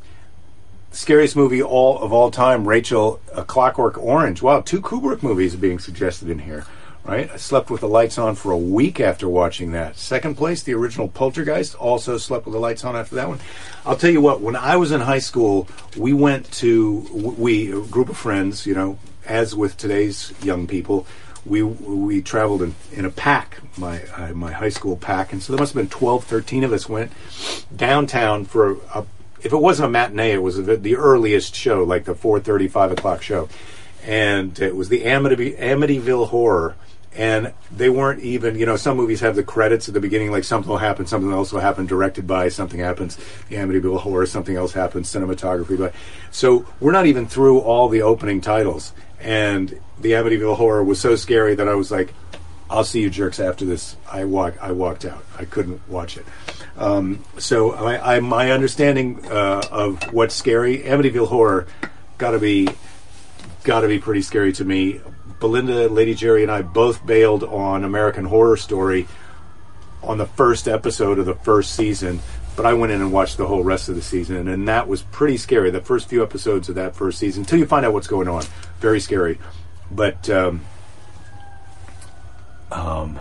scariest 0.91 1.37
movie 1.37 1.63
all 1.63 1.99
of 2.01 2.13
all 2.13 2.31
time, 2.31 2.67
Rachel, 2.67 3.21
A 3.35 3.45
Clockwork 3.45 3.99
Orange. 3.99 4.41
Wow, 4.41 4.63
two 4.63 4.81
Kubrick 4.81 5.23
movies 5.23 5.55
are 5.55 5.59
being 5.59 5.79
suggested 5.79 6.31
in 6.31 6.39
here 6.39 6.65
right? 7.09 7.31
I 7.31 7.37
slept 7.37 7.71
with 7.71 7.81
the 7.81 7.89
lights 7.89 8.19
on 8.19 8.35
for 8.35 8.53
a 8.53 8.59
week 8.59 9.01
after 9.01 9.27
watching 9.29 9.73
that. 9.73 9.97
Second 9.97 10.37
place, 10.37 10.63
the 10.63 10.75
original 10.75 11.09
Poltergeist, 11.09 11.75
also 11.77 12.19
slept 12.19 12.45
with 12.45 12.53
the 12.53 12.61
lights 12.61 12.85
on 12.85 12.95
after 12.95 13.15
that 13.15 13.29
one. 13.29 13.41
I'll 13.87 13.97
tell 13.97 14.11
you 14.11 14.21
what, 14.21 14.43
when 14.43 14.55
I 14.55 14.77
was 14.77 14.93
in 14.93 15.01
high 15.01 15.19
school, 15.19 15.67
we 15.97 16.13
went 16.13 16.53
to, 16.53 17.07
we, 17.39 17.73
a 17.73 17.81
group 17.81 18.11
of 18.11 18.19
friends, 18.19 18.67
you 18.67 18.75
know, 18.75 18.99
as 19.25 19.57
with 19.57 19.79
today's 19.79 20.35
young 20.43 20.67
people, 20.67 21.07
we 21.47 21.63
we 21.63 22.21
traveled 22.21 22.61
in, 22.61 22.75
in 22.93 23.07
a 23.07 23.11
pack, 23.11 23.61
my 23.79 24.03
uh, 24.17 24.35
my 24.35 24.53
high 24.53 24.69
school 24.69 24.97
pack, 24.97 25.33
and 25.33 25.43
so 25.43 25.53
there 25.53 25.61
must 25.61 25.73
have 25.73 25.81
been 25.83 25.89
12, 25.89 26.25
13 26.25 26.65
of 26.65 26.73
us 26.75 26.89
went 26.89 27.11
downtown 27.75 28.45
for 28.45 28.73
a, 28.95 29.07
if 29.41 29.53
it 29.53 29.57
wasn't 29.57 29.87
a 29.87 29.91
matinee, 29.91 30.33
it 30.33 30.43
was 30.43 30.59
a, 30.59 30.77
the 30.77 30.97
earliest 30.97 31.55
show, 31.55 31.85
like 31.85 32.05
the 32.05 32.15
4.30, 32.15 32.71
5 32.71 32.93
o'clock 32.93 33.23
show. 33.23 33.49
And 34.05 34.59
it 34.59 34.75
was 34.75 34.89
the 34.89 35.05
Amity, 35.05 35.53
Amityville 35.53 36.29
Horror 36.29 36.75
and 37.19 37.53
they 37.77 37.91
weren't 37.91 38.21
even 38.21 38.57
you 38.57 38.65
know 38.65 38.77
some 38.77 38.97
movies 38.97 39.21
have 39.21 39.37
the 39.37 39.43
credits 39.43 39.89
at 39.89 39.95
the 39.95 40.01
beginning 40.01 40.31
like 40.31 40.45
something 40.45 40.71
will 40.71 40.79
happen 40.79 41.05
something 41.05 41.33
else 41.33 41.53
will 41.53 41.61
happen 41.61 41.85
directed 41.85 42.27
by 42.27 42.49
something 42.49 42.81
happens 42.81 43.19
the 43.49 43.57
amityville 43.57 44.01
horror 44.01 44.25
something 44.25 44.57
else 44.57 44.73
happens 44.73 45.13
cinematography 45.13 45.77
but 45.77 45.93
so 46.31 46.65
we're 46.81 46.93
not 46.93 47.07
even 47.07 47.27
through 47.27 47.59
all 47.61 47.89
the 47.89 48.03
opening 48.03 48.41
titles. 48.41 48.93
And 49.21 49.81
the 50.01 50.13
amityville 50.13 50.57
horror 50.57 50.85
was 50.85 51.01
so 51.01 51.17
scary 51.17 51.57
that 51.57 51.69
i 51.69 51.75
was 51.75 51.91
like 51.91 52.15
i'll 52.71 52.85
see 52.85 53.01
you 53.01 53.11
jerks 53.11 53.41
after 53.41 53.65
this. 53.65 53.97
I 54.11 54.25
walk 54.25 54.55
i 54.63 54.71
walked 54.73 55.05
out. 55.05 55.25
I 55.37 55.45
couldn't 55.45 55.87
watch 55.89 56.17
it. 56.17 56.25
Um, 56.77 57.25
so 57.39 57.73
I, 57.73 58.17
I, 58.17 58.21
my 58.21 58.53
understanding 58.53 59.27
uh, 59.27 59.63
of 59.71 60.13
what's 60.13 60.35
scary 60.35 60.79
amityville 60.79 61.29
horror 61.29 61.67
got 62.19 62.31
to 62.31 62.39
be 62.39 62.69
got 63.65 63.81
to 63.81 63.89
be 63.89 63.99
pretty 63.99 64.23
scary 64.23 64.53
to 64.53 64.65
me 64.65 65.01
Belinda, 65.41 65.89
Lady 65.89 66.15
Jerry, 66.15 66.43
and 66.43 66.51
I 66.51 66.63
both 66.63 67.05
bailed 67.07 67.45
on 67.45 67.85
American 67.85 68.25
Horror 68.25 68.57
Story 68.57 69.07
on 70.03 70.19
the 70.19 70.27
first 70.27 70.69
episode 70.69 71.19
of 71.19 71.27
the 71.27 71.35
first 71.35 71.75
season, 71.75 72.21
but 72.57 72.67
I 72.67 72.75
went 72.75 72.93
in 72.93 73.01
and 73.01 73.13
watched 73.13 73.37
the 73.37 73.47
whole 73.47 73.63
rest 73.63 73.89
of 73.89 73.95
the 73.95 74.03
season, 74.03 74.49
and 74.49 74.69
that 74.69 74.89
was 74.89 75.03
pretty 75.03 75.37
scary. 75.37 75.71
The 75.71 75.81
first 75.81 76.09
few 76.09 76.23
episodes 76.23 76.69
of 76.69 76.75
that 76.77 76.95
first 76.95 77.19
season, 77.19 77.43
until 77.43 77.59
you 77.59 77.67
find 77.67 77.85
out 77.87 77.93
what's 77.93 78.07
going 78.07 78.29
on, 78.29 78.45
very 78.81 79.01
scary. 79.01 79.39
But 79.91 80.29
um, 80.29 80.63
um, 82.71 83.21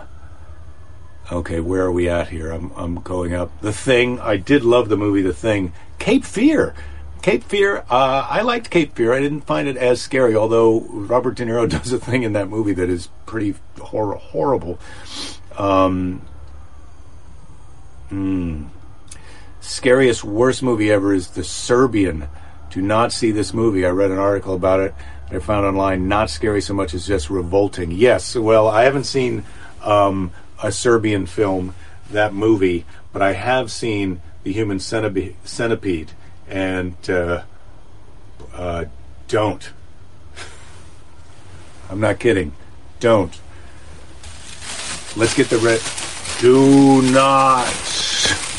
okay, 1.30 1.60
where 1.60 1.82
are 1.84 1.92
we 1.92 2.08
at 2.08 2.28
here? 2.28 2.50
I'm 2.50 2.72
I'm 2.76 2.96
going 2.96 3.34
up. 3.34 3.60
The 3.60 3.72
Thing. 3.72 4.20
I 4.20 4.36
did 4.36 4.64
love 4.64 4.88
the 4.88 4.96
movie 4.96 5.22
The 5.22 5.32
Thing. 5.32 5.72
Cape 5.98 6.24
Fear. 6.24 6.74
Cape 7.22 7.44
Fear, 7.44 7.84
uh, 7.90 8.26
I 8.28 8.42
liked 8.42 8.70
Cape 8.70 8.94
Fear. 8.94 9.12
I 9.12 9.20
didn't 9.20 9.42
find 9.42 9.68
it 9.68 9.76
as 9.76 10.00
scary, 10.00 10.34
although 10.34 10.80
Robert 10.80 11.36
De 11.36 11.44
Niro 11.44 11.68
does 11.70 11.92
a 11.92 11.98
thing 11.98 12.22
in 12.22 12.32
that 12.34 12.48
movie 12.48 12.72
that 12.74 12.88
is 12.88 13.08
pretty 13.26 13.54
hor- 13.80 14.16
horrible. 14.16 14.78
Um, 15.56 16.22
mm, 18.10 18.68
scariest, 19.60 20.24
worst 20.24 20.62
movie 20.62 20.90
ever 20.90 21.12
is 21.12 21.28
The 21.28 21.44
Serbian. 21.44 22.28
Do 22.70 22.82
not 22.82 23.12
see 23.12 23.30
this 23.30 23.52
movie. 23.52 23.84
I 23.84 23.90
read 23.90 24.10
an 24.10 24.18
article 24.18 24.54
about 24.54 24.80
it 24.80 24.94
I 25.30 25.38
found 25.40 25.66
online. 25.66 26.08
Not 26.08 26.30
scary 26.30 26.60
so 26.60 26.74
much 26.74 26.94
as 26.94 27.06
just 27.06 27.28
revolting. 27.28 27.90
Yes, 27.90 28.34
well, 28.34 28.68
I 28.68 28.84
haven't 28.84 29.04
seen 29.04 29.44
um, 29.82 30.32
a 30.62 30.72
Serbian 30.72 31.26
film, 31.26 31.74
that 32.10 32.32
movie, 32.32 32.86
but 33.12 33.20
I 33.20 33.32
have 33.32 33.70
seen 33.70 34.22
The 34.42 34.52
Human 34.52 34.80
Centipede 34.80 36.12
and 36.48 36.96
uh, 37.08 37.42
uh, 38.54 38.84
don't. 39.28 39.70
I'm 41.90 42.00
not 42.00 42.18
kidding. 42.18 42.52
Don't. 43.00 43.38
Let's 45.16 45.34
get 45.34 45.48
the 45.48 45.58
red. 45.58 45.80
Do 46.40 47.02
not, 47.10 47.66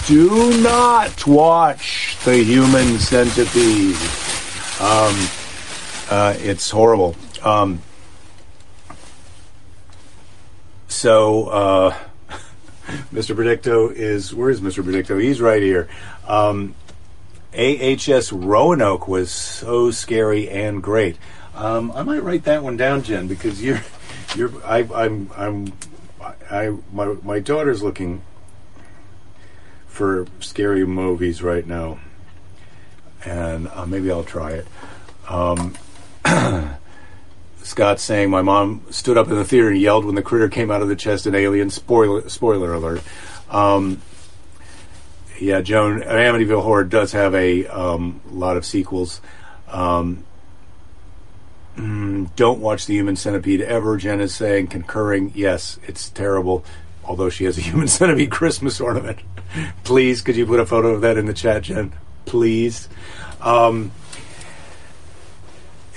do 0.08 0.62
not 0.62 1.26
watch 1.26 2.18
the 2.26 2.44
human 2.44 3.00
centipede. 3.00 3.96
Um, 4.82 5.16
uh, 6.10 6.36
it's 6.40 6.70
horrible. 6.70 7.16
Um, 7.44 7.82
so, 10.88 11.48
uh, 11.48 11.98
Mr. 13.14 13.36
Predicto 13.36 13.94
is 13.94 14.34
where 14.34 14.50
is 14.50 14.60
Mr. 14.60 14.84
Predicto? 14.84 15.22
He's 15.22 15.40
right 15.40 15.62
here. 15.62 15.88
Um, 16.28 16.76
AHS 17.54 18.32
Roanoke 18.32 19.08
was 19.08 19.32
so 19.32 19.92
scary 19.92 20.50
and 20.50 20.84
great. 20.84 21.18
Um, 21.56 21.92
I 21.92 22.04
might 22.04 22.24
write 22.24 22.44
that 22.44 22.64
one 22.64 22.78
down, 22.78 23.04
Jen, 23.04 23.28
because 23.28 23.62
you're, 23.62 23.82
you're. 24.36 24.52
I, 24.64 24.88
I'm, 24.94 25.30
I'm, 25.36 25.74
I, 26.50 26.76
my, 26.94 27.16
my 27.24 27.40
daughter's 27.40 27.84
looking 27.84 28.22
for 29.88 30.28
scary 30.40 30.86
movies 30.86 31.42
right 31.42 31.66
now, 31.66 32.00
and 33.26 33.68
uh, 33.68 33.86
maybe 33.86 34.12
I'll 34.12 34.24
try 34.24 34.52
it. 34.52 34.68
Um, 35.28 35.76
Scott 37.64 38.00
saying 38.00 38.30
my 38.30 38.42
mom 38.42 38.84
stood 38.90 39.18
up 39.18 39.28
in 39.28 39.36
the 39.36 39.44
theater 39.44 39.70
and 39.70 39.80
yelled 39.80 40.06
when 40.06 40.16
the 40.16 40.24
critter 40.24 40.50
came 40.50 40.72
out 40.72 40.82
of 40.82 40.88
the 40.88 40.96
chest 40.96 41.28
in 41.28 41.36
Alien. 41.36 41.70
Spoiler, 41.70 42.28
spoiler 42.30 42.74
alert. 42.74 43.04
Um, 43.50 44.02
yeah, 45.40 45.62
Joan, 45.62 46.02
Amityville 46.02 46.64
Horror 46.64 46.84
does 46.84 47.12
have 47.14 47.34
a 47.36 47.66
um, 47.68 48.22
lot 48.32 48.58
of 48.58 48.66
sequels. 48.66 49.22
Um, 49.68 50.24
mm, 51.76 52.34
don't 52.36 52.60
watch 52.60 52.86
The 52.86 52.94
Human 52.94 53.16
Centipede 53.16 53.62
ever, 53.62 53.98
Jen 53.98 54.22
is 54.22 54.36
saying, 54.36 54.68
concurring. 54.68 55.32
Yes, 55.36 55.80
it's 55.88 56.10
terrible, 56.10 56.64
although 57.04 57.30
she 57.30 57.46
has 57.46 57.58
a 57.58 57.62
Human 57.70 57.88
Centipede 57.88 58.32
Christmas 58.32 58.80
ornament. 58.80 59.20
Please, 59.84 60.22
could 60.22 60.36
you 60.36 60.46
put 60.46 60.60
a 60.60 60.66
photo 60.66 60.90
of 60.90 61.02
that 61.02 61.18
in 61.18 61.26
the 61.26 61.34
chat, 61.34 61.64
Jen? 61.64 61.94
Please. 62.26 62.90
Um, 63.42 63.92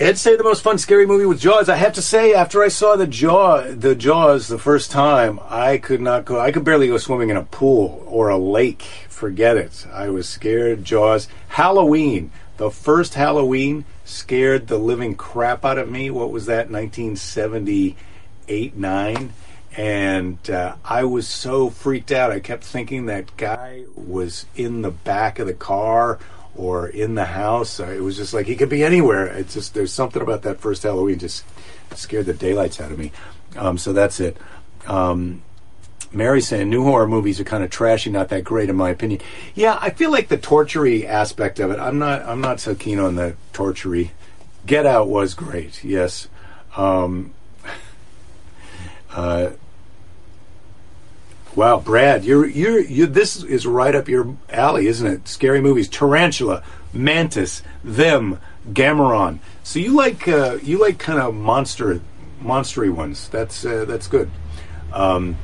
Ed 0.03 0.19
say 0.19 0.35
the 0.35 0.43
most 0.43 0.65
fun 0.65 0.79
scary 0.79 1.07
movie 1.07 1.27
with 1.27 1.39
Jaws. 1.39 1.69
I 1.69 1.77
have 1.77 1.93
to 1.93 2.03
say, 2.03 2.35
after 2.35 2.61
I 2.61 2.67
saw 2.67 2.97
the 2.97 3.07
Jaw, 3.07 3.73
the 3.73 3.95
Jaws 3.95 4.49
the 4.49 4.59
first 4.59 4.91
time, 4.91 5.39
I 5.49 5.79
could 5.79 6.01
not 6.01 6.25
go. 6.25 6.41
I 6.41 6.51
could 6.51 6.65
barely 6.65 6.89
go 6.89 6.99
swimming 6.99 7.31
in 7.31 7.37
a 7.37 7.45
pool 7.45 8.03
or 8.09 8.29
a 8.29 8.37
lake 8.37 8.83
forget 9.09 9.57
it. 9.57 9.87
I 9.93 10.09
was 10.09 10.29
scared. 10.29 10.85
Jaws. 10.85 11.29
Halloween. 11.51 12.33
The 12.57 12.73
first 12.73 13.15
Halloween 13.15 13.85
scared 14.05 14.67
the 14.67 14.77
living 14.77 15.15
crap 15.15 15.65
out 15.65 15.79
of 15.79 15.89
me. 15.89 16.11
What 16.11 16.33
was 16.33 16.47
that? 16.47 16.69
1978, 16.69 18.77
9. 18.77 19.33
And 19.77 20.51
uh, 20.51 20.75
I 20.85 21.05
was 21.05 21.29
so 21.29 21.71
freaked 21.71 22.11
out. 22.11 22.33
I 22.33 22.41
kept 22.41 22.65
thinking 22.65 23.07
that 23.07 23.37
guy 23.37 23.85
was 23.95 24.47
in 24.57 24.83
the 24.83 24.91
back 24.91 25.39
of 25.39 25.47
the 25.47 25.55
car 25.55 26.19
or 26.57 26.89
in 26.89 27.15
the 27.15 27.25
house. 27.25 27.81
Uh, 27.81 27.87
It 27.87 28.01
was 28.01 28.17
just 28.17 28.35
like 28.35 28.47
he 28.47 28.57
could 28.57 28.69
be 28.69 28.83
anywhere. 28.85 29.27
It's 29.27 29.55
just 29.55 29.75
there's 29.75 29.93
something 29.93 30.23
about 30.23 30.43
that 30.43 30.61
first 30.61 30.83
Halloween 30.83 31.19
just 31.19 31.45
scared 31.95 32.27
the 32.27 32.35
daylights 32.35 32.81
out 32.81 32.93
of 32.93 32.99
me. 32.99 33.13
Um, 33.57 33.79
so 33.79 33.93
that's 33.93 34.21
it. 34.21 34.37
Um, 34.87 35.43
Mary 36.13 36.41
saying 36.43 36.69
new 36.69 36.85
horror 36.85 37.09
movies 37.09 37.41
are 37.41 37.45
kind 37.45 37.65
of 37.65 37.71
trashy, 37.71 38.11
not 38.11 38.29
that 38.29 38.45
great 38.45 38.69
in 38.69 38.77
my 38.77 38.91
opinion. 38.91 39.21
Yeah, 39.55 39.79
I 39.81 39.91
feel 39.91 40.11
like 40.11 40.29
the 40.29 40.37
tortury 40.37 41.07
aspect 41.07 41.59
of 41.59 41.71
it. 41.71 41.79
I'm 41.79 41.99
not. 41.99 42.23
I'm 42.23 42.41
not 42.41 42.61
so 42.61 42.75
keen 42.75 42.99
on 42.99 43.15
the 43.15 43.35
tortury. 43.53 44.13
Get 44.67 44.85
Out 44.87 45.09
was 45.09 45.35
great. 45.35 45.83
Yes. 45.83 46.29
Um, 46.77 47.33
uh, 49.11 49.51
wow, 51.55 51.81
Brad, 51.81 52.25
you're 52.25 52.47
you're 52.47 52.81
you. 52.81 53.07
This 53.07 53.43
is 53.43 53.67
right 53.67 53.95
up 53.95 54.09
your 54.09 54.37
alley, 54.51 54.87
isn't 54.87 55.07
it? 55.07 55.29
Scary 55.29 55.61
movies, 55.61 55.89
Tarantula, 55.89 56.63
Mantis, 56.93 57.63
Them, 57.85 58.39
Gamera. 58.71 59.39
So 59.63 59.79
you 59.79 59.95
like 59.95 60.27
uh, 60.29 60.59
you 60.63 60.79
like 60.79 60.99
kind 60.99 61.19
of 61.19 61.35
monster, 61.35 62.01
monstery 62.43 62.93
ones. 62.93 63.29
That's 63.29 63.65
uh, 63.65 63.85
that's 63.85 64.07
good. 64.07 64.31
Um, 64.93 65.37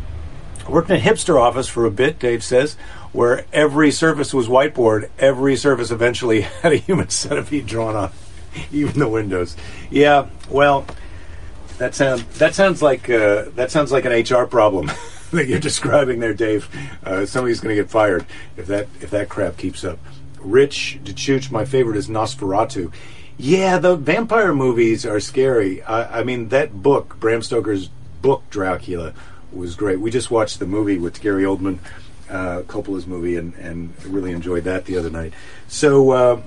worked 0.68 0.90
in 0.90 0.96
a 0.96 1.00
hipster 1.00 1.40
office 1.40 1.68
for 1.68 1.86
a 1.86 1.90
bit, 1.90 2.18
Dave 2.18 2.44
says, 2.44 2.74
where 3.12 3.46
every 3.52 3.90
surface 3.90 4.34
was 4.34 4.48
whiteboard. 4.48 5.08
Every 5.18 5.56
surface 5.56 5.90
eventually 5.90 6.40
had 6.62 6.72
a 6.72 6.76
human 6.76 7.08
centipede 7.08 7.66
drawn 7.66 7.96
on, 7.96 8.12
even 8.72 8.98
the 8.98 9.08
windows. 9.08 9.56
Yeah, 9.90 10.28
well, 10.50 10.86
that 11.78 11.94
sound 11.94 12.20
that 12.38 12.54
sounds 12.54 12.82
like 12.82 13.08
uh, 13.08 13.46
that 13.54 13.70
sounds 13.70 13.92
like 13.92 14.04
an 14.04 14.12
HR 14.12 14.46
problem 14.46 14.90
that 15.32 15.46
you're 15.46 15.60
describing 15.60 16.20
there, 16.20 16.34
Dave. 16.34 16.68
Uh, 17.04 17.26
somebody's 17.26 17.60
going 17.60 17.74
to 17.74 17.82
get 17.82 17.90
fired 17.90 18.24
if 18.56 18.66
that 18.66 18.88
if 19.00 19.10
that 19.10 19.28
crap 19.28 19.56
keeps 19.56 19.84
up. 19.84 19.98
Rich 20.40 21.00
DeChuch, 21.04 21.50
my 21.50 21.64
favorite 21.64 21.96
is 21.96 22.08
Nosferatu. 22.08 22.92
Yeah, 23.36 23.78
the 23.78 23.96
vampire 23.96 24.54
movies 24.54 25.04
are 25.04 25.20
scary. 25.20 25.82
I, 25.82 26.20
I 26.20 26.22
mean, 26.24 26.48
that 26.48 26.82
book, 26.82 27.20
Bram 27.20 27.42
Stoker's 27.42 27.88
book 28.22 28.42
Dracula, 28.50 29.14
was 29.52 29.74
great. 29.76 30.00
We 30.00 30.10
just 30.10 30.30
watched 30.30 30.58
the 30.58 30.66
movie 30.66 30.98
with 30.98 31.20
Gary 31.20 31.44
Oldman, 31.44 31.78
uh, 32.28 32.62
Coppola's 32.62 33.06
movie, 33.06 33.36
and, 33.36 33.54
and 33.54 33.92
really 34.04 34.32
enjoyed 34.32 34.64
that 34.64 34.86
the 34.86 34.96
other 34.96 35.10
night. 35.10 35.34
So 35.68 36.10
uh, 36.10 36.42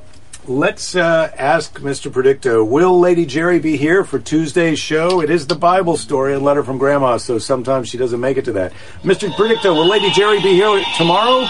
let's 0.47 0.95
uh, 0.95 1.31
ask 1.37 1.79
Mr. 1.79 2.11
Predicto 2.11 2.67
Will 2.67 2.99
Lady 2.99 3.25
Jerry 3.25 3.59
be 3.59 3.77
here 3.77 4.03
for 4.03 4.19
Tuesday's 4.19 4.79
show? 4.79 5.21
It 5.21 5.29
is 5.29 5.47
the 5.47 5.55
Bible 5.55 5.97
story, 5.97 6.33
a 6.33 6.39
letter 6.39 6.63
from 6.63 6.77
Grandma, 6.77 7.17
so 7.17 7.37
sometimes 7.37 7.89
she 7.89 7.97
doesn't 7.97 8.19
make 8.19 8.37
it 8.37 8.45
to 8.45 8.51
that. 8.53 8.73
Mr. 9.03 9.29
Predicto, 9.29 9.75
will 9.75 9.87
Lady 9.87 10.09
Jerry 10.11 10.41
be 10.41 10.53
here 10.53 10.83
tomorrow? 10.97 11.47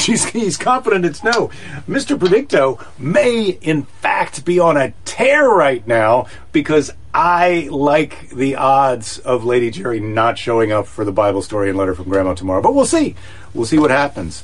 She's, 0.10 0.24
he's 0.24 0.56
confident 0.56 1.04
it's 1.04 1.22
no. 1.22 1.48
Mr. 1.86 2.18
Predicto 2.18 2.82
may, 2.98 3.58
in 3.60 3.82
fact, 3.82 4.46
be 4.46 4.58
on 4.58 4.78
a 4.78 4.94
tear 5.04 5.46
right 5.46 5.86
now 5.86 6.26
because 6.52 6.90
I 7.12 7.68
like 7.70 8.30
the 8.30 8.56
odds 8.56 9.18
of 9.18 9.44
Lady 9.44 9.70
Jerry 9.70 10.00
not 10.00 10.38
showing 10.38 10.72
up 10.72 10.86
for 10.86 11.04
the 11.04 11.12
Bible 11.12 11.42
story 11.42 11.68
and 11.68 11.76
letter 11.76 11.94
from 11.94 12.08
Grandma 12.08 12.32
tomorrow. 12.32 12.62
But 12.62 12.74
we'll 12.74 12.86
see. 12.86 13.14
We'll 13.52 13.66
see 13.66 13.78
what 13.78 13.90
happens. 13.90 14.42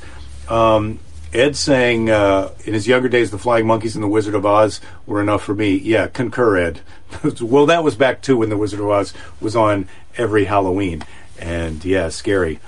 Um, 0.50 0.98
Ed 1.32 1.56
saying 1.56 2.10
uh, 2.10 2.50
in 2.66 2.74
his 2.74 2.86
younger 2.86 3.08
days, 3.08 3.30
the 3.30 3.38
Flying 3.38 3.66
Monkeys 3.66 3.94
and 3.94 4.04
the 4.04 4.08
Wizard 4.08 4.34
of 4.34 4.44
Oz 4.44 4.82
were 5.06 5.22
enough 5.22 5.42
for 5.42 5.54
me. 5.54 5.74
Yeah, 5.74 6.08
concur, 6.08 6.58
Ed. 6.58 6.80
well, 7.40 7.64
that 7.64 7.82
was 7.82 7.94
back 7.96 8.20
too 8.20 8.36
when 8.36 8.50
the 8.50 8.58
Wizard 8.58 8.80
of 8.80 8.90
Oz 8.90 9.14
was 9.40 9.56
on 9.56 9.88
every 10.18 10.44
Halloween, 10.44 11.02
and 11.38 11.82
yeah, 11.82 12.10
scary 12.10 12.60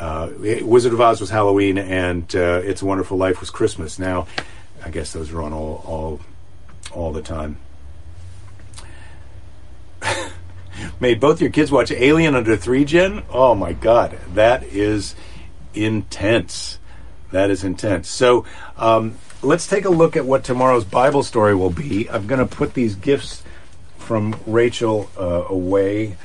uh, 0.00 0.30
Wizard 0.62 0.92
of 0.94 1.00
Oz 1.00 1.20
was 1.20 1.30
Halloween, 1.30 1.78
and 1.78 2.34
uh, 2.34 2.62
It's 2.64 2.82
a 2.82 2.86
Wonderful 2.86 3.18
Life 3.18 3.40
was 3.40 3.50
Christmas. 3.50 3.98
Now, 3.98 4.26
I 4.82 4.90
guess 4.90 5.12
those 5.12 5.30
are 5.30 5.42
on 5.42 5.52
all 5.52 5.84
all 5.86 6.20
all 6.92 7.12
the 7.12 7.22
time. 7.22 7.58
Made 11.00 11.20
both 11.20 11.42
your 11.42 11.50
kids 11.50 11.70
watch 11.70 11.92
Alien 11.92 12.34
under 12.34 12.56
three 12.56 12.86
Jen. 12.86 13.22
Oh 13.28 13.54
my 13.54 13.74
God, 13.74 14.18
that 14.34 14.62
is 14.62 15.14
intense. 15.74 16.78
That 17.30 17.50
is 17.50 17.62
intense. 17.62 18.08
So 18.08 18.46
um, 18.78 19.16
let's 19.42 19.66
take 19.66 19.84
a 19.84 19.90
look 19.90 20.16
at 20.16 20.24
what 20.24 20.44
tomorrow's 20.44 20.84
Bible 20.84 21.22
story 21.22 21.54
will 21.54 21.70
be. 21.70 22.08
I'm 22.10 22.26
going 22.26 22.40
to 22.40 22.56
put 22.56 22.72
these 22.74 22.94
gifts 22.94 23.42
from 23.98 24.34
Rachel 24.46 25.10
uh, 25.18 25.44
away 25.48 26.16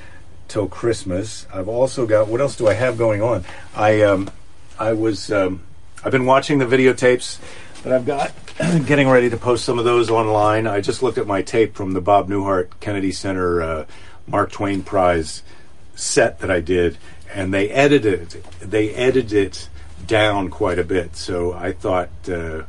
till 0.47 0.67
Christmas. 0.67 1.47
I've 1.53 1.67
also 1.67 2.05
got 2.05 2.27
what 2.27 2.41
else 2.41 2.55
do 2.55 2.67
I 2.67 2.73
have 2.73 2.97
going 2.97 3.21
on? 3.21 3.45
I 3.75 4.01
um, 4.01 4.29
I 4.79 4.93
was 4.93 5.31
um, 5.31 5.63
I've 6.03 6.11
been 6.11 6.25
watching 6.25 6.59
the 6.59 6.65
videotapes 6.65 7.39
that 7.83 7.93
I've 7.93 8.05
got, 8.05 8.31
getting 8.85 9.07
ready 9.07 9.29
to 9.29 9.37
post 9.37 9.65
some 9.65 9.79
of 9.79 9.85
those 9.85 10.09
online. 10.09 10.67
I 10.67 10.81
just 10.81 11.03
looked 11.03 11.17
at 11.17 11.27
my 11.27 11.41
tape 11.41 11.75
from 11.75 11.93
the 11.93 12.01
Bob 12.01 12.29
Newhart 12.29 12.69
Kennedy 12.79 13.11
Center 13.11 13.61
uh, 13.61 13.85
Mark 14.27 14.51
Twain 14.51 14.81
Prize 14.81 15.43
set 15.95 16.39
that 16.39 16.51
I 16.51 16.59
did, 16.61 16.97
and 17.33 17.53
they 17.53 17.69
edited 17.69 18.35
it. 18.35 18.43
They 18.59 18.93
edited 18.93 19.33
it 19.33 19.69
down 20.05 20.49
quite 20.49 20.79
a 20.79 20.83
bit. 20.83 21.15
So 21.15 21.53
I 21.53 21.71
thought 21.71 22.09
uh, 22.27 22.63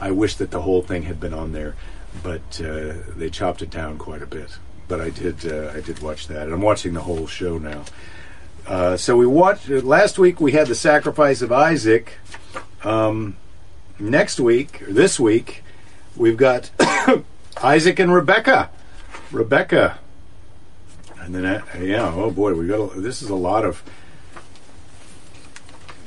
I 0.00 0.10
wish 0.10 0.36
that 0.36 0.50
the 0.50 0.62
whole 0.62 0.82
thing 0.82 1.02
had 1.02 1.20
been 1.20 1.34
on 1.34 1.52
there, 1.52 1.74
but 2.22 2.60
uh, 2.60 2.94
they 3.16 3.30
chopped 3.30 3.62
it 3.62 3.70
down 3.70 3.98
quite 3.98 4.22
a 4.22 4.26
bit 4.26 4.58
but 4.92 5.00
I 5.00 5.08
did 5.08 5.50
uh, 5.50 5.72
I 5.74 5.80
did 5.80 6.02
watch 6.02 6.26
that, 6.26 6.42
and 6.42 6.52
I'm 6.52 6.60
watching 6.60 6.92
the 6.92 7.00
whole 7.00 7.26
show 7.26 7.56
now. 7.56 7.82
Uh, 8.66 8.94
so 8.98 9.16
we 9.16 9.24
watched 9.24 9.70
last 9.70 10.18
week. 10.18 10.38
We 10.38 10.52
had 10.52 10.66
the 10.66 10.74
sacrifice 10.74 11.40
of 11.40 11.50
Isaac. 11.50 12.18
Um, 12.84 13.38
next 13.98 14.38
week, 14.38 14.82
or 14.82 14.92
this 14.92 15.18
week, 15.18 15.64
we've 16.14 16.36
got 16.36 16.70
Isaac 17.62 18.00
and 18.00 18.12
Rebecca. 18.12 18.68
Rebecca, 19.30 19.98
and 21.20 21.34
then 21.34 21.62
yeah, 21.80 22.12
oh 22.14 22.30
boy, 22.30 22.52
we 22.52 22.66
got 22.66 22.94
a, 22.94 23.00
this 23.00 23.22
is 23.22 23.30
a 23.30 23.34
lot 23.34 23.64
of 23.64 23.82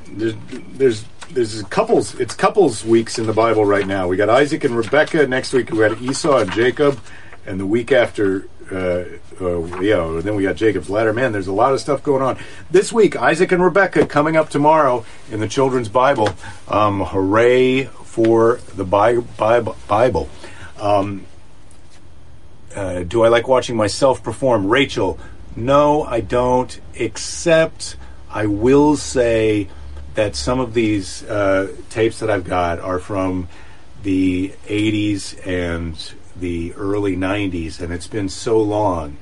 there's 0.06 0.34
there's 0.48 1.04
there's 1.32 1.60
couples 1.64 2.14
it's 2.20 2.36
couples 2.36 2.84
weeks 2.84 3.18
in 3.18 3.26
the 3.26 3.32
Bible 3.32 3.64
right 3.64 3.88
now. 3.88 4.06
We 4.06 4.16
got 4.16 4.30
Isaac 4.30 4.62
and 4.62 4.76
Rebecca. 4.76 5.26
Next 5.26 5.52
week 5.52 5.72
we 5.72 5.78
got 5.78 6.00
Esau 6.00 6.38
and 6.38 6.52
Jacob, 6.52 7.00
and 7.44 7.58
the 7.58 7.66
week 7.66 7.90
after 7.90 8.48
uh, 8.70 9.04
uh, 9.40 9.80
yeah, 9.80 10.20
then 10.22 10.34
we 10.34 10.42
got 10.42 10.56
Jacob's 10.56 10.90
ladder. 10.90 11.12
Man, 11.12 11.32
there's 11.32 11.46
a 11.46 11.52
lot 11.52 11.72
of 11.72 11.80
stuff 11.80 12.02
going 12.02 12.22
on 12.22 12.38
this 12.70 12.92
week. 12.92 13.16
Isaac 13.16 13.52
and 13.52 13.62
Rebecca 13.62 14.06
coming 14.06 14.36
up 14.36 14.50
tomorrow 14.50 15.04
in 15.30 15.40
the 15.40 15.48
children's 15.48 15.88
Bible. 15.88 16.30
Um, 16.68 17.00
hooray 17.00 17.84
for 17.84 18.60
the 18.74 18.84
Bi- 18.84 19.18
Bi- 19.18 19.60
Bible! 19.60 20.28
Um, 20.78 21.26
uh, 22.74 23.02
do 23.04 23.22
I 23.22 23.28
like 23.28 23.48
watching 23.48 23.76
myself 23.76 24.22
perform? 24.22 24.66
Rachel, 24.66 25.18
no, 25.54 26.02
I 26.02 26.20
don't. 26.20 26.78
Except 26.94 27.96
I 28.30 28.46
will 28.46 28.96
say 28.96 29.68
that 30.14 30.34
some 30.34 30.60
of 30.60 30.74
these 30.74 31.22
uh, 31.24 31.72
tapes 31.90 32.20
that 32.20 32.30
I've 32.30 32.44
got 32.44 32.80
are 32.80 32.98
from 32.98 33.48
the 34.02 34.52
80s 34.66 35.46
and 35.46 35.96
the 36.40 36.72
early 36.74 37.16
90s, 37.16 37.80
and 37.80 37.92
it's 37.92 38.06
been 38.06 38.28
so 38.28 38.60
long 38.60 39.16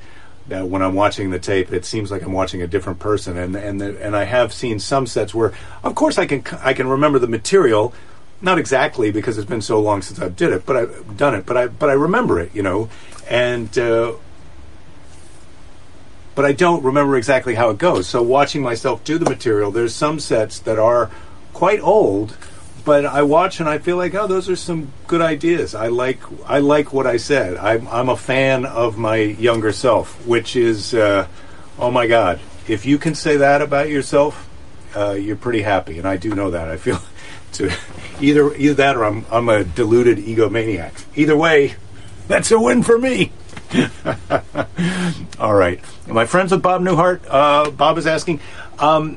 that 0.49 0.69
when 0.69 0.83
I'm 0.83 0.95
watching 0.95 1.31
the 1.31 1.39
tape, 1.39 1.73
it 1.73 1.85
seems 1.85 2.11
like 2.11 2.23
I'm 2.23 2.33
watching 2.33 2.63
a 2.63 2.67
different 2.67 2.99
person. 2.99 3.37
And 3.37 3.57
and 3.57 3.81
the, 3.81 4.05
and 4.05 4.17
I 4.17 4.25
have 4.25 4.53
seen 4.53 4.79
some 4.79 5.07
sets 5.07 5.35
where, 5.35 5.53
of 5.83 5.95
course, 5.95 6.19
I 6.19 6.27
can 6.27 6.45
I 6.61 6.75
can 6.75 6.87
remember 6.87 7.19
the 7.19 7.29
material, 7.29 7.95
not 8.41 8.59
exactly 8.59 9.11
because 9.11 9.39
it's 9.39 9.49
been 9.49 9.63
so 9.63 9.81
long 9.81 10.03
since 10.03 10.21
I've 10.21 10.37
did 10.37 10.53
it, 10.53 10.67
but 10.67 10.77
I've 10.77 11.17
done 11.17 11.35
it, 11.35 11.47
but 11.47 11.57
I 11.57 11.67
but 11.69 11.89
I 11.89 11.95
remember 11.95 12.41
it, 12.41 12.55
you 12.55 12.63
know, 12.63 12.89
and. 13.29 13.77
Uh, 13.79 14.15
but 16.35 16.45
I 16.45 16.51
don't 16.51 16.83
remember 16.83 17.17
exactly 17.17 17.55
how 17.55 17.71
it 17.71 17.79
goes. 17.79 18.09
So 18.09 18.21
watching 18.21 18.61
myself 18.61 19.05
do 19.05 19.19
the 19.19 19.31
material, 19.31 19.71
there's 19.71 19.95
some 19.95 20.19
sets 20.19 20.59
that 20.61 20.81
are 20.81 21.09
quite 21.53 21.81
old, 21.81 22.37
but 22.85 23.07
I 23.07 23.23
watch 23.23 23.61
and 23.61 23.69
I 23.69 23.79
feel 23.79 23.97
like, 23.97 24.15
oh, 24.15 24.27
those 24.27 24.49
are 24.49 24.57
some 24.57 24.93
good 25.07 25.23
ideas. 25.23 25.75
I 25.75 25.89
like 25.89 26.21
I 26.47 26.59
like 26.59 26.93
what 26.93 27.07
I 27.07 27.17
said. 27.17 27.57
I'm 27.57 27.89
I'm 27.89 28.09
a 28.09 28.17
fan 28.17 28.67
of 28.67 28.99
my 28.99 29.17
younger 29.17 29.73
self, 29.73 30.27
which 30.27 30.55
is, 30.55 30.95
uh, 30.95 31.27
oh 31.79 31.91
my 31.91 32.07
God, 32.07 32.41
if 32.69 32.85
you 32.85 32.99
can 32.99 33.15
say 33.15 33.39
that 33.39 33.63
about 33.63 33.89
yourself, 33.89 34.49
uh, 34.95 35.13
you're 35.13 35.37
pretty 35.37 35.63
happy, 35.63 35.99
and 35.99 36.07
I 36.07 36.17
do 36.17 36.35
know 36.35 36.51
that. 36.51 36.69
I 36.69 36.77
feel 36.77 37.01
to 37.53 37.73
either 38.21 38.55
either 38.55 38.75
that 38.75 38.97
or 38.97 39.05
I'm 39.05 39.25
I'm 39.31 39.49
a 39.49 39.65
deluded 39.65 40.19
egomaniac. 40.19 41.05
Either 41.17 41.37
way, 41.37 41.77
that's 42.29 42.51
a 42.51 42.61
win 42.61 42.83
for 42.83 42.99
me. 42.99 43.33
All 45.39 45.55
right. 45.55 45.81
my 46.07 46.27
friends 46.27 46.53
with 46.53 46.63
Bob 46.63 46.83
Newhart? 46.83 47.21
Uh, 47.29 47.71
Bob 47.71 47.99
is 47.99 48.07
asking. 48.07 48.41
Um, 48.79 49.17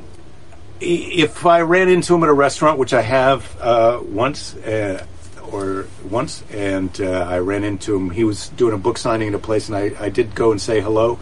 if 0.79 1.45
I 1.45 1.61
ran 1.61 1.89
into 1.89 2.15
him 2.15 2.23
at 2.23 2.29
a 2.29 2.33
restaurant, 2.33 2.79
which 2.79 2.93
I 2.93 3.01
have 3.01 3.59
uh, 3.61 3.99
once 4.03 4.55
uh, 4.55 5.05
or 5.51 5.87
once, 6.09 6.43
and 6.51 6.99
uh, 7.01 7.25
I 7.27 7.39
ran 7.39 7.63
into 7.63 7.95
him, 7.95 8.09
he 8.09 8.23
was 8.23 8.49
doing 8.49 8.73
a 8.73 8.77
book 8.77 8.97
signing 8.97 9.29
at 9.29 9.33
a 9.33 9.39
place, 9.39 9.69
and 9.69 9.77
I, 9.77 9.91
I 9.99 10.09
did 10.09 10.35
go 10.35 10.51
and 10.51 10.61
say 10.61 10.81
hello. 10.81 11.19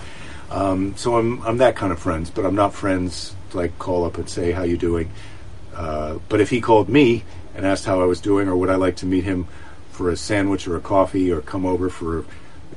Um, 0.49 0.95
so 0.97 1.17
I'm 1.17 1.41
I'm 1.43 1.57
that 1.57 1.75
kind 1.75 1.91
of 1.91 1.99
friends, 1.99 2.29
but 2.29 2.45
I'm 2.45 2.55
not 2.55 2.73
friends 2.73 3.35
like 3.53 3.77
call 3.79 4.05
up 4.05 4.17
and 4.17 4.29
say 4.29 4.51
how 4.51 4.63
you 4.63 4.77
doing. 4.77 5.09
Uh, 5.73 6.19
but 6.29 6.41
if 6.41 6.49
he 6.49 6.61
called 6.61 6.89
me 6.89 7.23
and 7.55 7.65
asked 7.65 7.85
how 7.85 8.01
I 8.01 8.05
was 8.05 8.21
doing, 8.21 8.47
or 8.47 8.55
would 8.55 8.69
I 8.69 8.75
like 8.75 8.97
to 8.97 9.05
meet 9.05 9.23
him 9.23 9.47
for 9.91 10.09
a 10.09 10.17
sandwich 10.17 10.67
or 10.67 10.75
a 10.75 10.81
coffee, 10.81 11.31
or 11.31 11.41
come 11.41 11.65
over 11.65 11.89
for 11.89 12.19
a 12.19 12.25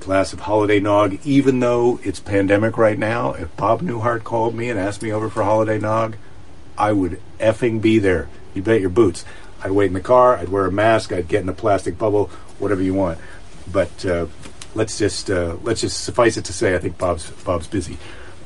glass 0.01 0.33
of 0.33 0.41
holiday 0.41 0.81
nog, 0.81 1.19
even 1.25 1.61
though 1.61 1.99
it's 2.03 2.21
pandemic 2.21 2.79
right 2.79 2.99
now, 2.99 3.33
if 3.35 3.55
Bob 3.57 3.83
Newhart 3.83 4.25
called 4.25 4.55
me 4.55 4.71
and 4.71 4.79
asked 4.79 5.03
me 5.03 5.13
over 5.13 5.29
for 5.29 5.43
holiday 5.43 5.79
nog, 5.79 6.17
I 6.79 6.93
would 6.93 7.21
effing 7.39 7.83
be 7.83 7.99
there. 7.99 8.29
You 8.55 8.63
bet 8.63 8.81
your 8.81 8.91
boots. 8.91 9.25
I'd 9.63 9.73
wait 9.73 9.87
in 9.87 9.93
the 9.93 10.01
car. 10.01 10.37
I'd 10.37 10.49
wear 10.49 10.67
a 10.67 10.73
mask. 10.73 11.13
I'd 11.13 11.29
get 11.29 11.43
in 11.43 11.49
a 11.49 11.55
plastic 11.55 11.99
bubble. 11.99 12.27
Whatever 12.59 12.83
you 12.83 12.95
want. 12.95 13.19
But 13.71 14.07
uh, 14.07 14.27
let's 14.75 14.99
just 14.99 15.31
uh, 15.31 15.57
let's 15.63 15.81
just 15.81 16.05
suffice 16.05 16.37
it 16.37 16.45
to 16.47 16.53
say, 16.53 16.75
I 16.75 16.79
think 16.79 16.97
Bob's 16.97 17.31
Bob's 17.31 17.67
busy. 17.67 17.99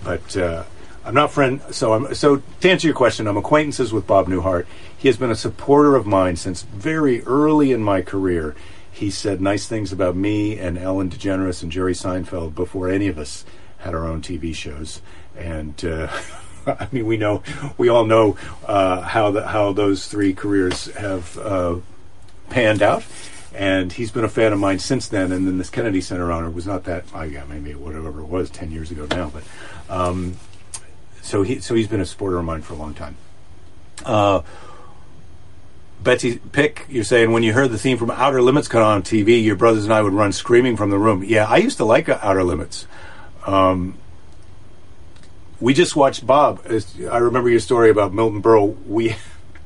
But 0.02 0.36
uh, 0.36 0.64
I'm 1.04 1.14
not 1.14 1.32
friend. 1.32 1.60
So 1.70 1.92
I'm 1.92 2.14
so 2.14 2.42
to 2.60 2.70
answer 2.70 2.86
your 2.86 2.96
question, 2.96 3.26
I'm 3.26 3.36
acquaintances 3.36 3.92
with 3.92 4.06
Bob 4.06 4.26
Newhart. 4.26 4.66
He 4.96 5.08
has 5.08 5.16
been 5.16 5.30
a 5.30 5.36
supporter 5.36 5.94
of 5.96 6.06
mine 6.06 6.36
since 6.36 6.62
very 6.62 7.22
early 7.24 7.72
in 7.72 7.82
my 7.82 8.02
career. 8.02 8.54
He 8.90 9.10
said 9.10 9.40
nice 9.40 9.66
things 9.66 9.92
about 9.92 10.16
me 10.16 10.58
and 10.58 10.78
Ellen 10.78 11.10
DeGeneres 11.10 11.62
and 11.62 11.72
Jerry 11.72 11.94
Seinfeld 11.94 12.54
before 12.54 12.88
any 12.88 13.08
of 13.08 13.18
us 13.18 13.44
had 13.78 13.94
our 13.94 14.06
own 14.06 14.22
TV 14.22 14.54
shows. 14.54 15.00
And 15.36 15.82
uh, 15.84 16.08
I 16.66 16.88
mean, 16.92 17.06
we 17.06 17.16
know, 17.16 17.42
we 17.78 17.88
all 17.88 18.04
know 18.04 18.36
uh, 18.66 19.00
how 19.02 19.30
the, 19.30 19.46
how 19.46 19.72
those 19.72 20.06
three 20.06 20.34
careers 20.34 20.86
have 20.94 21.38
uh, 21.38 21.76
panned 22.50 22.82
out. 22.82 23.04
And 23.54 23.92
he's 23.92 24.10
been 24.10 24.24
a 24.24 24.30
fan 24.30 24.52
of 24.52 24.58
mine 24.58 24.78
since 24.78 25.08
then. 25.08 25.30
And 25.30 25.46
then 25.46 25.58
this 25.58 25.68
Kennedy 25.68 26.00
Center 26.00 26.32
honor 26.32 26.50
was 26.50 26.66
not 26.66 26.84
that. 26.84 27.04
I 27.14 27.26
yeah, 27.26 27.44
maybe 27.44 27.74
whatever 27.74 28.08
it 28.20 28.26
was, 28.26 28.48
ten 28.48 28.70
years 28.70 28.90
ago 28.90 29.06
now. 29.10 29.30
But 29.30 29.44
um, 29.90 30.38
so 31.20 31.42
he 31.42 31.60
so 31.60 31.74
he's 31.74 31.86
been 31.86 32.00
a 32.00 32.06
supporter 32.06 32.38
of 32.38 32.46
mine 32.46 32.62
for 32.62 32.72
a 32.72 32.76
long 32.76 32.94
time. 32.94 33.16
Uh, 34.06 34.40
Betsy 36.02 36.38
Pick, 36.38 36.86
you're 36.88 37.04
saying 37.04 37.30
when 37.30 37.42
you 37.42 37.52
heard 37.52 37.70
the 37.70 37.78
theme 37.78 37.96
from 37.96 38.10
Outer 38.10 38.42
Limits 38.42 38.68
come 38.68 38.82
on 38.82 39.02
TV, 39.02 39.42
your 39.42 39.54
brothers 39.54 39.84
and 39.84 39.92
I 39.92 40.02
would 40.02 40.12
run 40.12 40.32
screaming 40.32 40.76
from 40.76 40.90
the 40.90 40.98
room. 40.98 41.22
Yeah, 41.22 41.44
I 41.46 41.58
used 41.58 41.76
to 41.76 41.84
like 41.84 42.08
Outer 42.08 42.42
Limits. 42.42 42.86
Um, 43.46 43.98
we 45.62 45.74
just 45.74 45.94
watched 45.94 46.26
Bob. 46.26 46.60
I 46.68 47.18
remember 47.18 47.48
your 47.48 47.60
story 47.60 47.88
about 47.88 48.12
Milton 48.12 48.42
Berle. 48.42 48.76
We, 48.84 49.14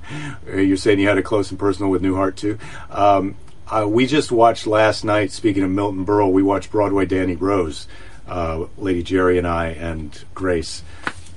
you're 0.47 0.77
saying 0.77 1.01
you 1.01 1.09
had 1.09 1.17
a 1.17 1.23
close 1.23 1.51
and 1.51 1.59
personal 1.59 1.91
with 1.91 2.03
Newhart 2.03 2.37
too. 2.37 2.59
Um, 2.91 3.37
uh, 3.67 3.87
we 3.89 4.07
just 4.07 4.31
watched 4.31 4.67
last 4.67 5.05
night. 5.05 5.33
Speaking 5.33 5.63
of 5.63 5.71
Milton 5.71 6.05
Berle, 6.05 6.31
we 6.31 6.43
watched 6.43 6.71
Broadway 6.71 7.07
Danny 7.07 7.35
Rose, 7.35 7.89
uh, 8.29 8.67
Lady 8.77 9.03
Jerry 9.03 9.39
and 9.39 9.47
I 9.47 9.69
and 9.69 10.23
Grace, 10.35 10.83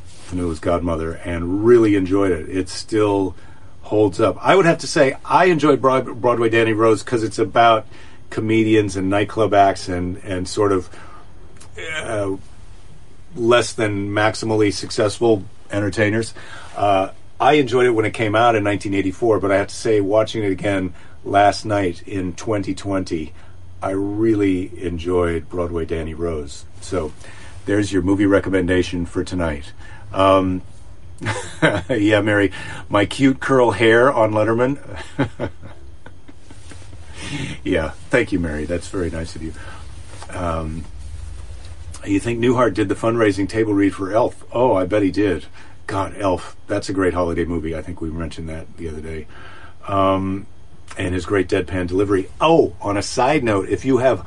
Fanilla's 0.06 0.60
godmother, 0.60 1.14
and 1.14 1.66
really 1.66 1.96
enjoyed 1.96 2.32
it. 2.32 2.50
It 2.50 2.68
still 2.68 3.36
holds 3.84 4.20
up. 4.20 4.38
I 4.42 4.56
would 4.56 4.66
have 4.66 4.80
to 4.80 4.88
say 4.88 5.16
I 5.24 5.46
enjoyed 5.46 5.82
Broad- 5.82 6.22
Broadway 6.22 6.50
Danny 6.50 6.74
Rose 6.74 7.02
because 7.02 7.24
it's 7.24 7.40
about 7.40 7.88
comedians 8.30 8.98
and 8.98 9.10
nightclub 9.10 9.54
acts 9.54 9.88
and 9.88 10.18
and 10.18 10.48
sort 10.50 10.74
of. 10.74 10.90
Uh, 11.96 12.36
less 13.36 13.74
than 13.74 14.10
maximally 14.10 14.74
successful 14.74 15.44
entertainers. 15.72 16.34
Uh, 16.76 17.12
I 17.40 17.54
enjoyed 17.54 17.86
it 17.86 17.92
when 17.92 18.06
it 18.06 18.14
came 18.14 18.36
out 18.36 18.56
in 18.56 18.64
1984, 18.64 19.40
but 19.40 19.52
I 19.52 19.58
have 19.58 19.68
to 19.68 19.76
say, 19.76 20.02
watching 20.02 20.44
it 20.44 20.52
again 20.52 20.94
last 21.24 21.66
night 21.66 22.06
in 22.08 22.34
2020, 22.34 23.34
I 23.82 23.92
really 23.92 24.72
enjoyed 24.84 25.50
Broadway 25.50 25.86
Danny 25.86 26.14
Rose. 26.14 26.66
So 26.82 27.14
there's 27.66 27.94
your 27.94 28.02
movie 28.02 28.26
recommendation 28.26 29.06
for 29.06 29.24
tonight. 29.24 29.72
Um, 30.12 30.64
yeah, 31.90 32.22
Mary, 32.22 32.52
my 32.90 33.06
cute 33.06 33.40
curl 33.40 33.72
hair 33.72 34.12
on 34.12 34.32
Letterman. 34.32 34.80
yeah, 37.64 37.92
thank 38.10 38.32
you, 38.32 38.40
Mary. 38.40 38.66
That's 38.66 38.88
very 38.88 39.10
nice 39.10 39.36
of 39.36 39.44
you. 39.44 39.54
Um, 40.30 40.84
you 42.06 42.20
think 42.20 42.40
Newhart 42.40 42.74
did 42.74 42.90
the 42.90 42.96
fundraising 42.96 43.48
table 43.48 43.74
read 43.74 43.94
for 43.94 44.14
Elf? 44.14 44.44
Oh, 44.52 44.74
I 44.74 44.86
bet 44.86 45.02
he 45.02 45.12
did. 45.12 45.46
God, 45.88 46.16
Elf. 46.18 46.56
That's 46.68 46.90
a 46.90 46.94
great 46.94 47.14
holiday 47.14 47.46
movie. 47.46 47.76
I 47.76 47.82
think 47.82 48.00
we 48.00 48.10
mentioned 48.10 48.48
that 48.50 48.78
the 48.78 48.90
other 48.90 49.02
day. 49.02 49.28
Um, 49.88 50.48
and 50.98 51.14
his 51.14 51.26
great 51.26 51.48
deadpan 51.48 51.88
delivery. 51.88 52.30
Oh, 52.40 52.76
on 52.82 52.98
a 52.98 53.02
side 53.02 53.44
note, 53.44 53.70
if 53.70 53.86
you 53.86 53.98
have. 53.98 54.26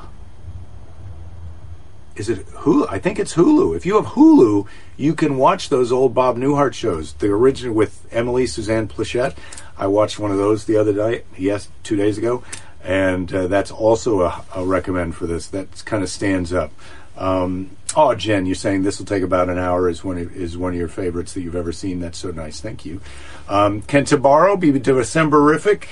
Is 2.15 2.29
it 2.29 2.45
Hulu? 2.47 2.87
I 2.89 2.99
think 2.99 3.17
it's 3.17 3.33
Hulu. 3.33 3.75
If 3.75 3.85
you 3.85 3.95
have 3.95 4.13
Hulu, 4.13 4.67
you 4.97 5.15
can 5.15 5.37
watch 5.37 5.69
those 5.69 5.91
old 5.91 6.13
Bob 6.13 6.37
Newhart 6.37 6.73
shows. 6.73 7.13
The 7.13 7.27
original 7.27 7.73
with 7.73 8.07
Emily 8.11 8.45
Suzanne 8.45 8.87
Pleshette. 8.87 9.35
I 9.77 9.87
watched 9.87 10.19
one 10.19 10.31
of 10.31 10.37
those 10.37 10.65
the 10.65 10.77
other 10.77 10.93
night. 10.93 11.25
Yes, 11.37 11.69
two 11.81 11.95
days 11.95 12.17
ago. 12.17 12.43
And 12.83 13.33
uh, 13.33 13.47
that's 13.47 13.71
also 13.71 14.21
a, 14.21 14.45
a 14.53 14.65
recommend 14.65 15.15
for 15.15 15.25
this. 15.25 15.47
That 15.47 15.83
kind 15.85 16.03
of 16.03 16.09
stands 16.09 16.53
up. 16.53 16.71
Um, 17.17 17.75
oh, 17.95 18.15
Jen, 18.15 18.45
you're 18.45 18.55
saying 18.55 18.83
this 18.83 18.99
will 18.99 19.05
take 19.05 19.23
about 19.23 19.49
an 19.49 19.57
hour 19.57 19.89
is 19.89 20.03
one 20.03 20.17
of, 20.17 20.35
is 20.35 20.57
one 20.57 20.73
of 20.73 20.79
your 20.79 20.87
favorites 20.87 21.33
that 21.33 21.41
you've 21.41 21.55
ever 21.55 21.71
seen. 21.71 21.99
That's 21.99 22.17
so 22.17 22.31
nice. 22.31 22.59
Thank 22.59 22.85
you. 22.85 23.01
Um, 23.47 23.81
can 23.81 24.05
tomorrow 24.05 24.55
be 24.55 24.71
Decemberific 24.71 25.85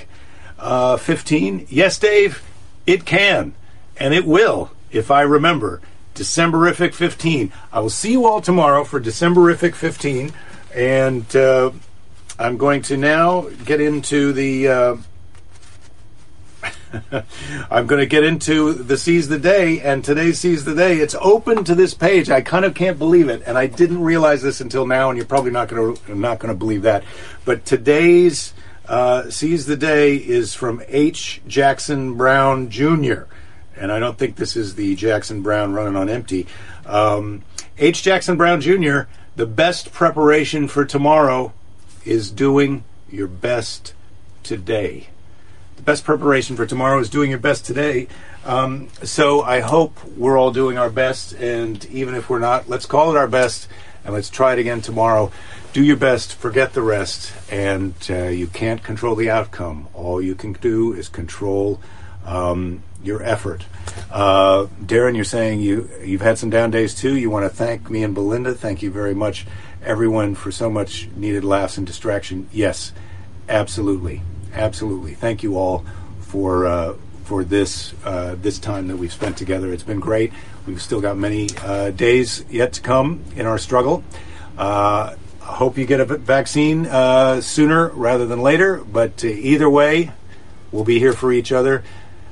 uh, 0.59 0.97
15? 0.97 1.67
Yes, 1.69 1.97
Dave, 1.99 2.43
it 2.85 3.05
can, 3.05 3.53
and 3.97 4.13
it 4.13 4.25
will 4.25 4.71
if 4.91 5.11
I 5.11 5.21
remember. 5.21 5.81
Decemberific 6.15 6.93
15. 6.93 7.51
I 7.71 7.79
will 7.79 7.89
see 7.89 8.11
you 8.11 8.25
all 8.25 8.41
tomorrow 8.41 8.83
for 8.83 8.99
Decemberific 8.99 9.75
15, 9.75 10.33
and 10.75 11.35
uh, 11.35 11.71
I'm 12.37 12.57
going 12.57 12.81
to 12.83 12.97
now 12.97 13.47
get 13.65 13.79
into 13.79 14.33
the. 14.33 14.67
Uh, 14.67 14.95
I'm 17.71 17.87
going 17.87 17.99
to 17.99 18.05
get 18.05 18.23
into 18.23 18.73
the 18.73 18.97
Seize 18.97 19.27
the 19.27 19.39
Day, 19.39 19.79
and 19.79 20.03
today's 20.03 20.39
Seize 20.39 20.65
the 20.65 20.75
Day. 20.75 20.97
It's 20.97 21.15
open 21.19 21.63
to 21.65 21.75
this 21.75 21.93
page. 21.93 22.29
I 22.29 22.41
kind 22.41 22.65
of 22.65 22.73
can't 22.73 22.97
believe 22.97 23.29
it, 23.29 23.43
and 23.45 23.57
I 23.57 23.67
didn't 23.67 24.01
realize 24.01 24.41
this 24.41 24.61
until 24.61 24.85
now, 24.85 25.09
and 25.09 25.17
you're 25.17 25.25
probably 25.25 25.51
not 25.51 25.67
going 25.67 25.95
to 25.95 26.15
not 26.15 26.39
going 26.39 26.53
to 26.53 26.57
believe 26.57 26.83
that. 26.83 27.03
But 27.45 27.65
today's 27.65 28.53
uh, 28.87 29.29
Seize 29.29 29.65
the 29.65 29.77
Day 29.77 30.15
is 30.15 30.53
from 30.53 30.81
H. 30.87 31.41
Jackson 31.47 32.15
Brown 32.15 32.69
Jr., 32.69 33.23
and 33.75 33.91
I 33.91 33.99
don't 33.99 34.17
think 34.17 34.35
this 34.35 34.55
is 34.55 34.75
the 34.75 34.95
Jackson 34.95 35.41
Browne 35.41 35.73
running 35.73 35.95
on 35.95 36.09
empty. 36.09 36.47
Um, 36.85 37.43
H. 37.77 38.03
Jackson 38.03 38.37
Brown 38.37 38.61
Jr. 38.61 39.01
The 39.35 39.45
best 39.45 39.93
preparation 39.93 40.67
for 40.67 40.83
tomorrow 40.83 41.53
is 42.03 42.31
doing 42.31 42.83
your 43.09 43.27
best 43.27 43.93
today 44.43 45.07
the 45.81 45.85
best 45.85 46.03
preparation 46.03 46.55
for 46.55 46.67
tomorrow 46.67 46.99
is 46.99 47.09
doing 47.09 47.31
your 47.31 47.39
best 47.39 47.65
today. 47.65 48.07
Um, 48.45 48.89
so 49.01 49.41
I 49.41 49.61
hope 49.61 49.97
we're 50.15 50.37
all 50.37 50.51
doing 50.51 50.77
our 50.77 50.91
best, 50.91 51.33
and 51.33 51.83
even 51.85 52.13
if 52.13 52.29
we're 52.29 52.37
not, 52.37 52.69
let's 52.69 52.85
call 52.85 53.09
it 53.09 53.17
our 53.17 53.27
best, 53.27 53.67
and 54.05 54.13
let's 54.13 54.29
try 54.29 54.53
it 54.53 54.59
again 54.59 54.81
tomorrow. 54.81 55.31
Do 55.73 55.83
your 55.83 55.95
best, 55.97 56.35
forget 56.35 56.73
the 56.73 56.83
rest, 56.83 57.33
and 57.49 57.95
uh, 58.11 58.25
you 58.25 58.45
can't 58.45 58.83
control 58.83 59.15
the 59.15 59.31
outcome. 59.31 59.87
All 59.95 60.21
you 60.21 60.35
can 60.35 60.53
do 60.53 60.93
is 60.93 61.09
control 61.09 61.79
um, 62.27 62.83
your 63.03 63.23
effort. 63.23 63.65
Uh, 64.11 64.67
Darren, 64.83 65.15
you're 65.15 65.23
saying 65.23 65.61
you 65.61 65.89
you've 66.03 66.21
had 66.21 66.37
some 66.37 66.51
down 66.51 66.69
days 66.69 66.93
too. 66.93 67.17
You 67.17 67.31
want 67.31 67.49
to 67.49 67.55
thank 67.55 67.89
me 67.89 68.03
and 68.03 68.13
Belinda. 68.13 68.53
Thank 68.53 68.83
you 68.83 68.91
very 68.91 69.15
much, 69.15 69.47
everyone, 69.83 70.35
for 70.35 70.51
so 70.51 70.69
much 70.69 71.09
needed 71.15 71.43
laughs 71.43 71.79
and 71.79 71.87
distraction. 71.87 72.47
Yes, 72.51 72.91
absolutely 73.49 74.21
absolutely. 74.53 75.13
Thank 75.13 75.43
you 75.43 75.57
all 75.57 75.85
for 76.21 76.65
uh, 76.65 76.93
for 77.23 77.43
this 77.43 77.93
uh, 78.03 78.35
this 78.41 78.59
time 78.59 78.87
that 78.87 78.97
we've 78.97 79.13
spent 79.13 79.37
together. 79.37 79.71
It's 79.71 79.83
been 79.83 79.99
great. 79.99 80.33
We've 80.67 80.81
still 80.81 81.01
got 81.01 81.17
many 81.17 81.49
uh, 81.63 81.91
days 81.91 82.43
yet 82.49 82.73
to 82.73 82.81
come 82.81 83.23
in 83.35 83.45
our 83.45 83.57
struggle. 83.57 84.03
Uh, 84.57 85.15
I 85.41 85.55
hope 85.55 85.77
you 85.77 85.85
get 85.85 85.99
a 85.99 86.05
vaccine 86.05 86.85
uh, 86.85 87.41
sooner 87.41 87.89
rather 87.89 88.25
than 88.25 88.41
later. 88.41 88.77
But 88.77 89.23
uh, 89.23 89.27
either 89.27 89.69
way, 89.69 90.11
we'll 90.71 90.83
be 90.83 90.99
here 90.99 91.13
for 91.13 91.31
each 91.31 91.51
other. 91.51 91.83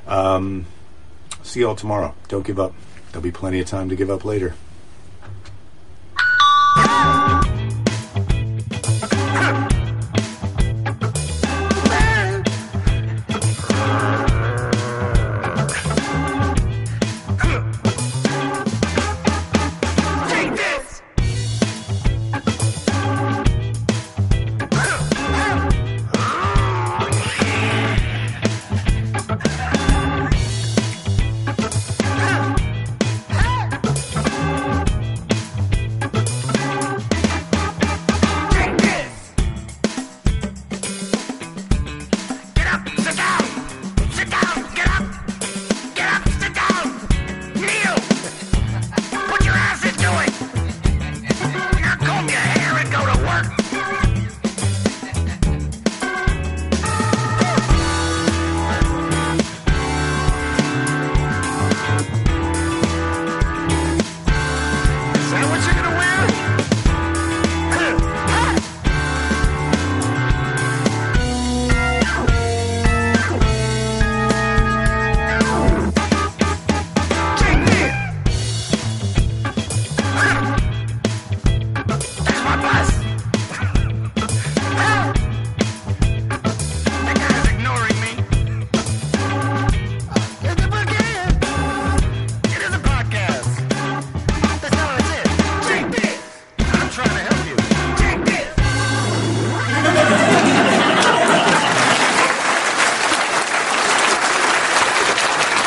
Um, 0.05 0.65
see 1.43 1.62
you 1.62 1.67
all 1.69 1.75
tomorrow. 1.75 2.13
Don't 2.27 2.46
give 2.46 2.60
up. 2.60 2.73
There'll 3.12 3.23
be 3.23 3.31
plenty 3.31 3.60
of 3.60 3.67
time 3.67 3.89
to 3.89 3.96
give 3.96 4.10
up 4.10 4.25
later. 4.25 4.54